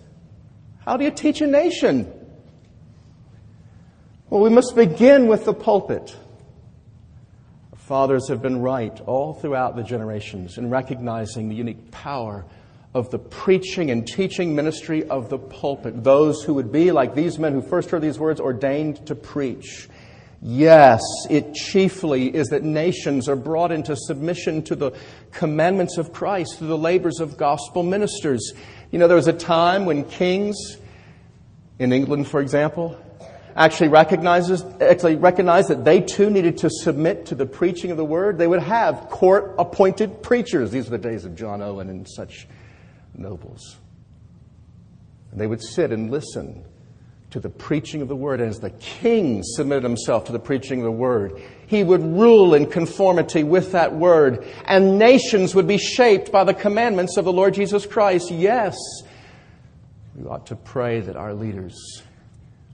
How 0.85 0.95
do 0.95 1.03
you 1.03 1.11
teach 1.11 1.41
a 1.41 1.47
nation? 1.47 2.11
Well, 4.29 4.41
we 4.41 4.51
must 4.51 4.75
begin 4.75 5.27
with 5.27 5.45
the 5.45 5.53
pulpit. 5.53 6.15
The 7.71 7.77
fathers 7.77 8.27
have 8.27 8.43
been 8.43 8.61
right 8.61 8.99
all 9.01 9.33
throughout 9.33 9.75
the 9.75 9.81
generations 9.81 10.59
in 10.59 10.69
recognizing 10.69 11.49
the 11.49 11.55
unique 11.55 11.89
power 11.89 12.45
of 12.93 13.09
the 13.09 13.17
preaching 13.17 13.89
and 13.89 14.07
teaching 14.07 14.55
ministry 14.55 15.03
of 15.09 15.29
the 15.29 15.39
pulpit. 15.39 16.03
Those 16.03 16.43
who 16.43 16.53
would 16.55 16.71
be, 16.71 16.91
like 16.91 17.15
these 17.15 17.39
men 17.39 17.53
who 17.53 17.61
first 17.61 17.89
heard 17.89 18.03
these 18.03 18.19
words, 18.19 18.39
ordained 18.39 19.07
to 19.07 19.15
preach. 19.15 19.89
Yes, 20.41 21.01
it 21.29 21.53
chiefly 21.53 22.33
is 22.33 22.47
that 22.47 22.63
nations 22.63 23.27
are 23.27 23.35
brought 23.35 23.71
into 23.71 23.95
submission 23.95 24.63
to 24.63 24.75
the 24.75 24.91
commandments 25.31 25.97
of 25.97 26.13
Christ 26.13 26.57
through 26.57 26.69
the 26.69 26.77
labors 26.77 27.19
of 27.19 27.37
gospel 27.37 27.83
ministers. 27.83 28.53
You 28.91 28.99
know, 28.99 29.07
there 29.07 29.17
was 29.17 29.27
a 29.27 29.33
time 29.33 29.85
when 29.85 30.05
kings, 30.05 30.77
in 31.77 31.91
England, 31.91 32.27
for 32.29 32.39
example, 32.39 32.97
actually 33.53 33.89
recognizes, 33.89 34.63
actually 34.79 35.17
recognized 35.17 35.69
that 35.69 35.83
they 35.83 35.99
too 35.99 36.29
needed 36.29 36.57
to 36.59 36.69
submit 36.69 37.25
to 37.27 37.35
the 37.35 37.45
preaching 37.45 37.91
of 37.91 37.97
the 37.97 38.05
word. 38.05 38.37
They 38.37 38.47
would 38.47 38.63
have 38.63 39.09
court 39.09 39.55
appointed 39.59 40.23
preachers. 40.23 40.71
These 40.71 40.89
were 40.89 40.97
the 40.97 41.09
days 41.09 41.25
of 41.25 41.35
John 41.35 41.61
Owen 41.61 41.89
and 41.89 42.07
such 42.09 42.47
nobles. 43.13 43.77
And 45.31 45.41
they 45.41 45.47
would 45.47 45.61
sit 45.61 45.91
and 45.91 46.09
listen 46.09 46.63
to 47.31 47.39
the 47.39 47.49
preaching 47.49 48.01
of 48.01 48.07
the 48.07 48.15
word. 48.15 48.41
As 48.41 48.59
the 48.59 48.71
king 48.71 49.41
submitted 49.43 49.83
himself 49.83 50.25
to 50.25 50.31
the 50.31 50.39
preaching 50.39 50.79
of 50.79 50.85
the 50.85 50.91
word, 50.91 51.41
he 51.67 51.83
would 51.83 52.03
rule 52.03 52.53
in 52.53 52.65
conformity 52.65 53.43
with 53.43 53.71
that 53.73 53.93
word, 53.93 54.45
and 54.65 54.97
nations 54.97 55.53
would 55.53 55.67
be 55.67 55.77
shaped 55.77 56.31
by 56.31 56.43
the 56.43 56.53
commandments 56.53 57.17
of 57.17 57.25
the 57.25 57.33
Lord 57.33 57.53
Jesus 57.53 57.85
Christ. 57.85 58.31
Yes, 58.31 58.75
we 60.15 60.27
ought 60.27 60.47
to 60.47 60.55
pray 60.55 60.99
that 61.01 61.15
our 61.15 61.33
leaders 61.33 62.03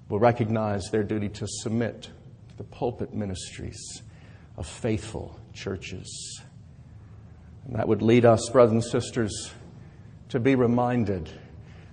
will 0.09 0.19
recognize 0.19 0.89
their 0.91 1.03
duty 1.03 1.29
to 1.29 1.47
submit 1.47 2.03
to 2.03 2.57
the 2.57 2.63
pulpit 2.63 3.13
ministries 3.13 4.01
of 4.57 4.65
faithful 4.65 5.39
churches. 5.53 6.41
And 7.65 7.75
that 7.75 7.87
would 7.87 8.01
lead 8.01 8.25
us, 8.25 8.49
brothers 8.49 8.73
and 8.73 8.83
sisters, 8.83 9.51
to 10.29 10.39
be 10.39 10.55
reminded 10.55 11.29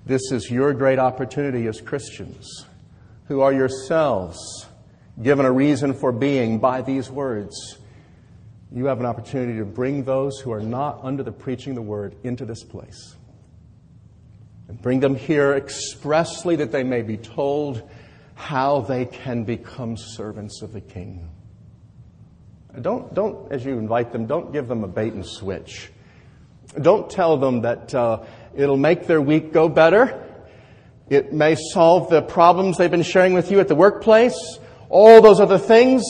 this 0.05 0.32
is 0.32 0.50
your 0.50 0.72
great 0.72 0.98
opportunity 0.98 1.66
as 1.66 1.80
Christians 1.80 2.66
who 3.28 3.40
are 3.40 3.53
yourselves 3.53 4.66
given 5.22 5.46
a 5.46 5.53
reason 5.53 5.94
for 5.94 6.11
being 6.11 6.59
by 6.59 6.82
these 6.82 7.11
words. 7.11 7.78
You 8.72 8.86
have 8.86 9.00
an 9.00 9.07
opportunity 9.07 9.59
to 9.59 9.64
bring 9.64 10.05
those 10.05 10.40
who 10.40 10.50
are 10.53 10.61
not 10.61 11.00
under 11.03 11.22
the 11.22 11.32
preaching 11.32 11.72
of 11.72 11.76
the 11.76 11.82
word 11.82 12.16
into 12.24 12.44
this 12.44 12.64
place. 12.64 13.16
And 14.68 14.80
bring 14.80 15.00
them 15.00 15.14
here 15.14 15.53
expressly 15.53 16.57
that 16.57 16.72
they 16.72 16.82
may 16.82 17.03
be 17.03 17.16
told 17.16 17.88
how 18.34 18.80
they 18.80 19.05
can 19.05 19.44
become 19.44 19.96
servants 19.96 20.62
of 20.62 20.72
the 20.72 20.80
King. 20.80 21.30
Don't, 22.80 23.12
don't, 23.12 23.53
as 23.53 23.64
you 23.64 23.78
invite 23.78 24.12
them, 24.12 24.26
don't 24.26 24.53
give 24.53 24.66
them 24.66 24.82
a 24.82 24.88
bait 24.88 25.12
and 25.12 25.26
switch. 25.26 25.92
Don't 26.80 27.11
tell 27.11 27.36
them 27.36 27.61
that 27.62 27.94
uh, 27.94 28.24
It'll 28.55 28.76
make 28.76 29.07
their 29.07 29.20
week 29.20 29.53
go 29.53 29.68
better. 29.68 30.18
It 31.09 31.32
may 31.32 31.55
solve 31.55 32.11
the 32.11 32.22
problems 32.22 32.78
they've 32.78 32.90
been 32.90 33.03
sharing 33.03 33.34
with 33.34 33.50
you 33.50 33.61
at 33.61 33.68
the 33.68 33.74
workplace. 33.74 34.59
All 34.88 35.20
those 35.20 35.40
other 35.40 35.59
things. 35.59 36.05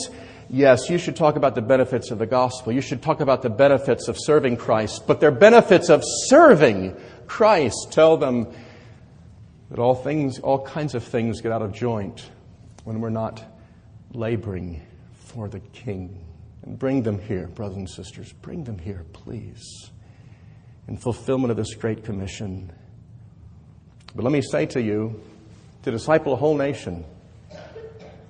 Yes, 0.49 0.89
you 0.89 0.97
should 0.97 1.15
talk 1.15 1.35
about 1.35 1.55
the 1.55 1.61
benefits 1.61 2.11
of 2.11 2.19
the 2.19 2.25
gospel. 2.25 2.73
You 2.73 2.81
should 2.81 3.01
talk 3.01 3.21
about 3.21 3.41
the 3.41 3.49
benefits 3.49 4.07
of 4.07 4.17
serving 4.19 4.57
Christ. 4.57 5.07
But 5.07 5.19
they're 5.19 5.31
benefits 5.31 5.89
of 5.89 6.03
serving 6.05 6.95
Christ. 7.27 7.91
Tell 7.91 8.17
them 8.17 8.53
that 9.69 9.79
all 9.79 9.95
things, 9.95 10.39
all 10.39 10.63
kinds 10.63 10.95
of 10.95 11.03
things 11.03 11.41
get 11.41 11.51
out 11.51 11.61
of 11.61 11.73
joint 11.73 12.29
when 12.83 13.01
we're 13.01 13.09
not 13.09 13.43
laboring 14.13 14.81
for 15.13 15.47
the 15.47 15.59
King. 15.59 16.23
And 16.61 16.77
bring 16.77 17.03
them 17.03 17.19
here, 17.19 17.47
brothers 17.47 17.77
and 17.77 17.89
sisters. 17.89 18.31
Bring 18.33 18.63
them 18.63 18.77
here, 18.77 19.05
please, 19.11 19.89
in 20.87 20.97
fulfillment 20.97 21.51
of 21.51 21.57
this 21.57 21.73
great 21.75 22.03
commission. 22.03 22.71
But 24.15 24.23
let 24.23 24.31
me 24.31 24.41
say 24.41 24.65
to 24.67 24.81
you, 24.81 25.21
to 25.83 25.91
disciple 25.91 26.33
a 26.33 26.35
whole 26.35 26.55
nation, 26.55 27.05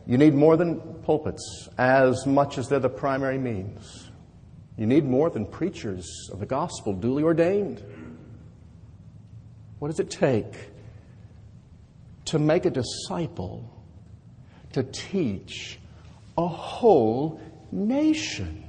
you 0.06 0.18
need 0.18 0.34
more 0.34 0.58
than 0.58 0.80
pulpits 1.04 1.70
as 1.78 2.26
much 2.26 2.58
as 2.58 2.68
they're 2.68 2.80
the 2.80 2.90
primary 2.90 3.38
means. 3.38 4.10
You 4.78 4.86
need 4.86 5.06
more 5.06 5.30
than 5.30 5.46
preachers 5.46 6.30
of 6.32 6.40
the 6.40 6.46
gospel 6.46 6.94
duly 6.94 7.24
ordained. 7.24 7.84
What 9.80 9.90
does 9.90 10.00
it 10.00 10.10
take 10.10 10.56
to 12.26 12.40
make 12.40 12.66
a 12.66 12.70
disciple 12.70 13.70
to 14.72 14.84
teach 14.84 15.80
a 16.38 16.48
whole 16.48 17.40
nation? 17.72 18.63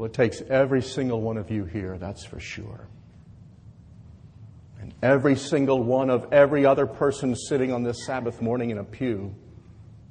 Well, 0.00 0.06
it 0.06 0.14
takes 0.14 0.40
every 0.48 0.80
single 0.80 1.20
one 1.20 1.36
of 1.36 1.50
you 1.50 1.66
here, 1.66 1.98
that's 1.98 2.24
for 2.24 2.40
sure. 2.40 2.88
And 4.80 4.94
every 5.02 5.36
single 5.36 5.82
one 5.82 6.08
of 6.08 6.32
every 6.32 6.64
other 6.64 6.86
person 6.86 7.36
sitting 7.36 7.70
on 7.70 7.82
this 7.82 8.06
Sabbath 8.06 8.40
morning 8.40 8.70
in 8.70 8.78
a 8.78 8.84
pew, 8.84 9.34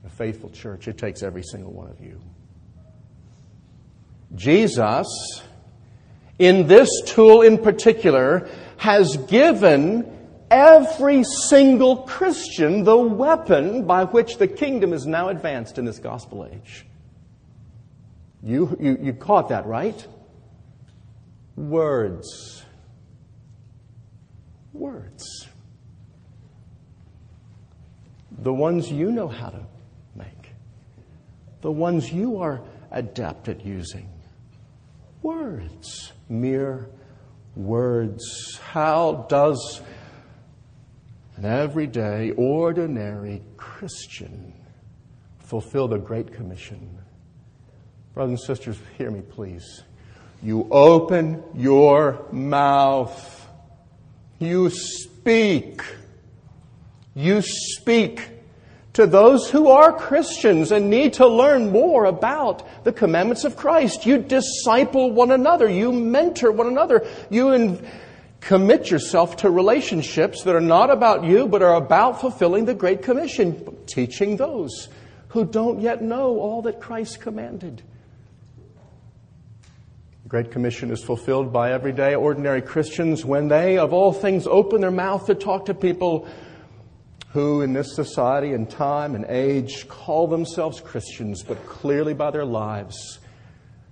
a 0.05 0.09
faithful 0.09 0.51
church, 0.51 0.87
it 0.87 0.99
takes 0.99 1.23
every 1.23 1.41
single 1.41 1.71
one 1.71 1.89
of 1.89 1.99
you. 1.99 2.21
Jesus, 4.35 5.07
in 6.37 6.67
this 6.67 6.91
tool 7.07 7.41
in 7.41 7.57
particular, 7.57 8.47
has 8.77 9.17
given 9.17 10.05
every 10.51 11.23
single 11.23 12.03
Christian 12.03 12.83
the 12.83 12.95
weapon 12.95 13.85
by 13.85 14.03
which 14.03 14.37
the 14.37 14.47
kingdom 14.47 14.93
is 14.93 15.07
now 15.07 15.29
advanced 15.29 15.79
in 15.79 15.85
this 15.85 15.97
gospel 15.97 16.45
age. 16.45 16.85
You, 18.41 18.77
you, 18.79 18.97
you 19.01 19.13
caught 19.13 19.49
that, 19.49 19.65
right? 19.65 20.07
Words 21.55 22.59
words. 24.79 25.47
The 28.31 28.53
ones 28.53 28.89
you 28.89 29.11
know 29.11 29.27
how 29.27 29.49
to 29.49 29.65
make, 30.15 30.53
the 31.61 31.71
ones 31.71 32.11
you 32.11 32.39
are 32.39 32.61
adept 32.91 33.49
at 33.49 33.65
using. 33.65 34.09
Words, 35.21 36.13
mere 36.29 36.89
words. 37.55 38.57
How 38.71 39.25
does 39.27 39.81
an 41.35 41.45
everyday, 41.45 42.31
ordinary 42.31 43.41
Christian 43.57 44.53
fulfill 45.39 45.89
the 45.89 45.97
Great 45.97 46.31
Commission? 46.31 46.97
Brothers 48.19 48.41
and 48.41 48.57
sisters, 48.57 48.77
hear 48.97 49.09
me, 49.09 49.21
please. 49.21 49.81
You 50.43 50.67
open 50.69 51.41
your 51.55 52.25
mouth 52.33 53.47
you 54.39 54.69
speak. 54.71 55.81
You 57.15 57.41
speak 57.41 58.27
to 58.91 59.07
those 59.07 59.49
who 59.49 59.69
are 59.69 59.93
Christians 59.93 60.73
and 60.73 60.89
need 60.89 61.13
to 61.13 61.27
learn 61.27 61.71
more 61.71 62.03
about 62.03 62.83
the 62.83 62.91
commandments 62.91 63.45
of 63.45 63.55
Christ. 63.55 64.05
You 64.05 64.17
disciple 64.17 65.13
one 65.13 65.31
another. 65.31 65.69
You 65.69 65.93
mentor 65.93 66.51
one 66.51 66.67
another. 66.67 67.07
You 67.29 67.51
in, 67.51 67.87
commit 68.41 68.91
yourself 68.91 69.37
to 69.37 69.49
relationships 69.49 70.43
that 70.43 70.55
are 70.55 70.59
not 70.59 70.89
about 70.89 71.23
you, 71.23 71.47
but 71.47 71.61
are 71.61 71.75
about 71.75 72.19
fulfilling 72.19 72.65
the 72.65 72.73
Great 72.73 73.01
Commission, 73.01 73.77
teaching 73.85 74.35
those 74.35 74.89
who 75.29 75.45
don't 75.45 75.79
yet 75.79 76.01
know 76.01 76.37
all 76.37 76.61
that 76.63 76.81
Christ 76.81 77.21
commanded. 77.21 77.81
Great 80.29 80.51
Commission 80.51 80.91
is 80.91 81.03
fulfilled 81.03 81.51
by 81.51 81.71
everyday, 81.71 82.13
ordinary 82.13 82.61
Christians 82.61 83.25
when 83.25 83.47
they, 83.47 83.79
of 83.79 83.93
all 83.93 84.13
things, 84.13 84.45
open 84.45 84.79
their 84.79 84.91
mouth 84.91 85.25
to 85.25 85.33
talk 85.33 85.65
to 85.65 85.73
people 85.73 86.27
who, 87.29 87.63
in 87.63 87.73
this 87.73 87.95
society 87.95 88.53
and 88.53 88.69
time 88.69 89.15
and 89.15 89.25
age, 89.25 89.87
call 89.87 90.27
themselves 90.27 90.81
Christians, 90.81 91.41
but 91.41 91.65
clearly 91.65 92.13
by 92.13 92.29
their 92.29 92.45
lives 92.45 93.17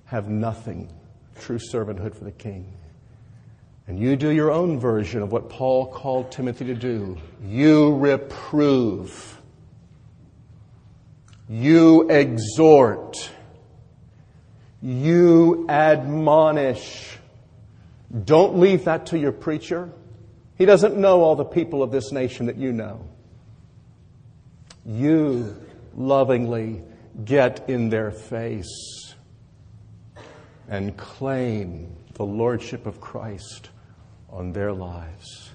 have 0.05 0.29
nothing 0.29 0.93
true 1.39 1.57
servanthood 1.57 2.13
for 2.13 2.25
the 2.25 2.31
King. 2.31 2.71
And 3.87 3.97
you 3.97 4.15
do 4.15 4.29
your 4.29 4.51
own 4.51 4.79
version 4.79 5.23
of 5.23 5.31
what 5.31 5.49
Paul 5.49 5.87
called 5.87 6.31
Timothy 6.31 6.65
to 6.65 6.75
do. 6.75 7.17
You 7.43 7.95
reprove. 7.95 9.41
You 11.49 12.07
exhort 12.11 13.31
you 14.81 15.65
admonish. 15.69 17.17
Don't 18.25 18.59
leave 18.59 18.85
that 18.85 19.07
to 19.07 19.19
your 19.19 19.31
preacher. 19.31 19.89
He 20.57 20.65
doesn't 20.65 20.97
know 20.97 21.21
all 21.21 21.35
the 21.35 21.45
people 21.45 21.83
of 21.83 21.91
this 21.91 22.11
nation 22.11 22.47
that 22.47 22.57
you 22.57 22.71
know. 22.71 23.07
You 24.85 25.55
lovingly 25.95 26.83
get 27.25 27.69
in 27.69 27.89
their 27.89 28.11
face 28.11 29.15
and 30.69 30.95
claim 30.97 31.95
the 32.13 32.25
Lordship 32.25 32.85
of 32.85 33.01
Christ 33.01 33.69
on 34.29 34.53
their 34.53 34.71
lives. 34.71 35.51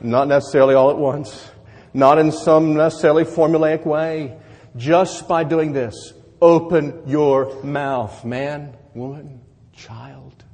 Not 0.00 0.28
necessarily 0.28 0.74
all 0.74 0.90
at 0.90 0.96
once, 0.96 1.50
not 1.92 2.18
in 2.18 2.32
some 2.32 2.74
necessarily 2.74 3.24
formulaic 3.24 3.86
way, 3.86 4.36
just 4.76 5.28
by 5.28 5.44
doing 5.44 5.72
this 5.72 6.12
Open 6.44 7.04
your 7.06 7.62
mouth, 7.62 8.22
man, 8.22 8.76
woman, 8.92 9.40
child. 9.72 10.44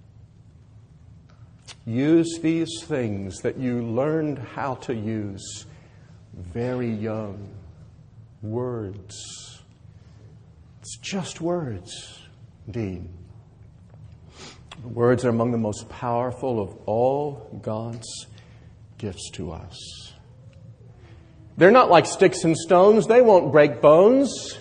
Use 1.84 2.38
these 2.40 2.84
things 2.84 3.38
that 3.40 3.56
you 3.56 3.82
learned 3.82 4.38
how 4.38 4.76
to 4.76 4.94
use 4.94 5.66
very 6.32 6.92
young. 6.92 7.48
Words. 8.40 9.60
It's 10.80 10.96
just 10.98 11.40
words, 11.40 12.20
indeed. 12.68 13.08
Words 14.84 15.24
are 15.24 15.30
among 15.30 15.50
the 15.50 15.58
most 15.58 15.88
powerful 15.88 16.62
of 16.62 16.72
all 16.86 17.58
God's 17.62 18.26
gifts 18.96 19.28
to 19.32 19.50
us. 19.50 20.12
They're 21.56 21.72
not 21.72 21.90
like 21.90 22.06
sticks 22.06 22.44
and 22.44 22.56
stones, 22.56 23.08
they 23.08 23.22
won't 23.22 23.50
break 23.50 23.80
bones. 23.80 24.60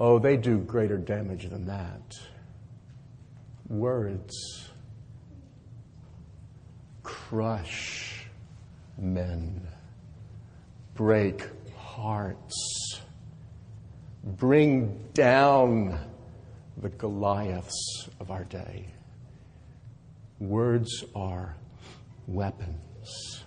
Oh, 0.00 0.18
they 0.18 0.36
do 0.36 0.58
greater 0.58 0.96
damage 0.96 1.48
than 1.48 1.66
that. 1.66 2.14
Words 3.68 4.68
crush 7.28 8.26
men, 8.98 9.66
break 10.94 11.46
hearts, 11.76 13.00
bring 14.22 14.98
down 15.14 15.98
the 16.76 16.88
Goliaths 16.90 18.08
of 18.20 18.30
our 18.30 18.44
day. 18.44 18.86
Words 20.38 21.04
are 21.14 21.56
weapons. 22.26 23.44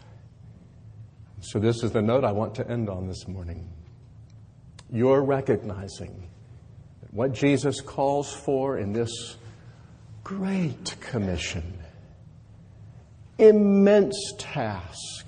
So, 1.40 1.60
this 1.60 1.84
is 1.84 1.92
the 1.92 2.02
note 2.02 2.24
I 2.24 2.32
want 2.32 2.54
to 2.56 2.70
end 2.70 2.90
on 2.90 3.08
this 3.08 3.28
morning. 3.28 3.68
You're 4.92 5.24
recognizing 5.24 6.30
what 7.12 7.34
Jesus 7.34 7.82
calls 7.82 8.34
for 8.34 8.78
in 8.78 8.94
this 8.94 9.36
great 10.24 10.96
commission, 11.02 11.78
immense 13.38 14.34
task. 14.38 15.28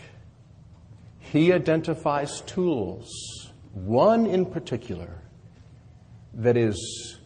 He 1.20 1.52
identifies 1.52 2.42
tools, 2.42 3.10
one 3.74 4.26
in 4.26 4.46
particular, 4.46 5.22
that 6.36 6.58
is 6.58 7.20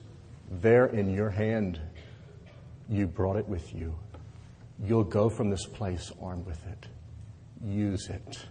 there 0.50 0.88
in 0.88 1.14
your 1.14 1.30
hand. 1.30 1.80
You 2.90 3.06
brought 3.06 3.36
it 3.36 3.48
with 3.48 3.76
you. 3.76 3.94
You'll 4.84 5.04
go 5.04 5.30
from 5.30 5.50
this 5.50 5.66
place 5.66 6.12
armed 6.22 6.46
with 6.46 6.66
it. 6.68 6.88
Use 7.64 8.10
it 8.10 8.46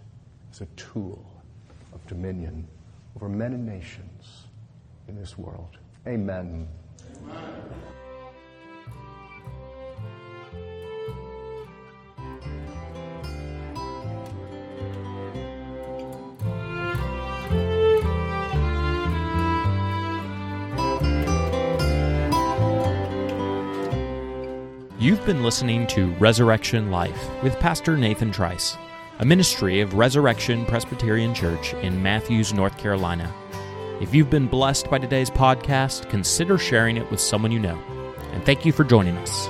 as 0.51 0.61
a 0.61 0.65
tool 0.75 1.25
of 1.93 2.05
dominion 2.07 2.67
over 3.15 3.29
men 3.29 3.53
and 3.53 3.65
nations 3.65 4.45
in 5.07 5.15
this 5.15 5.37
world. 5.37 5.77
Amen. 6.05 6.67
Amen. 7.27 7.57
You've 24.99 25.23
been 25.27 25.43
listening 25.43 25.85
to 25.87 26.07
Resurrection 26.15 26.89
Life 26.89 27.29
with 27.41 27.57
Pastor 27.59 27.95
Nathan 27.95 28.31
Trice, 28.31 28.75
a 29.19 29.25
ministry 29.25 29.79
of 29.79 29.93
Resurrection 29.93 30.65
Presbyterian 30.65 31.35
Church 31.35 31.75
in 31.75 32.01
Matthews, 32.03 32.51
North 32.51 32.77
Carolina. 32.77 33.31
If 33.99 34.13
you've 34.13 34.29
been 34.29 34.45
blessed 34.45 34.91
by 34.91 34.99
today's 34.99 35.31
podcast, 35.31 36.07
consider 36.09 36.59
sharing 36.59 36.97
it 36.97 37.09
with 37.09 37.19
someone 37.19 37.51
you 37.51 37.59
know. 37.59 37.79
And 38.31 38.45
thank 38.45 38.63
you 38.63 38.71
for 38.71 38.83
joining 38.83 39.17
us. 39.17 39.47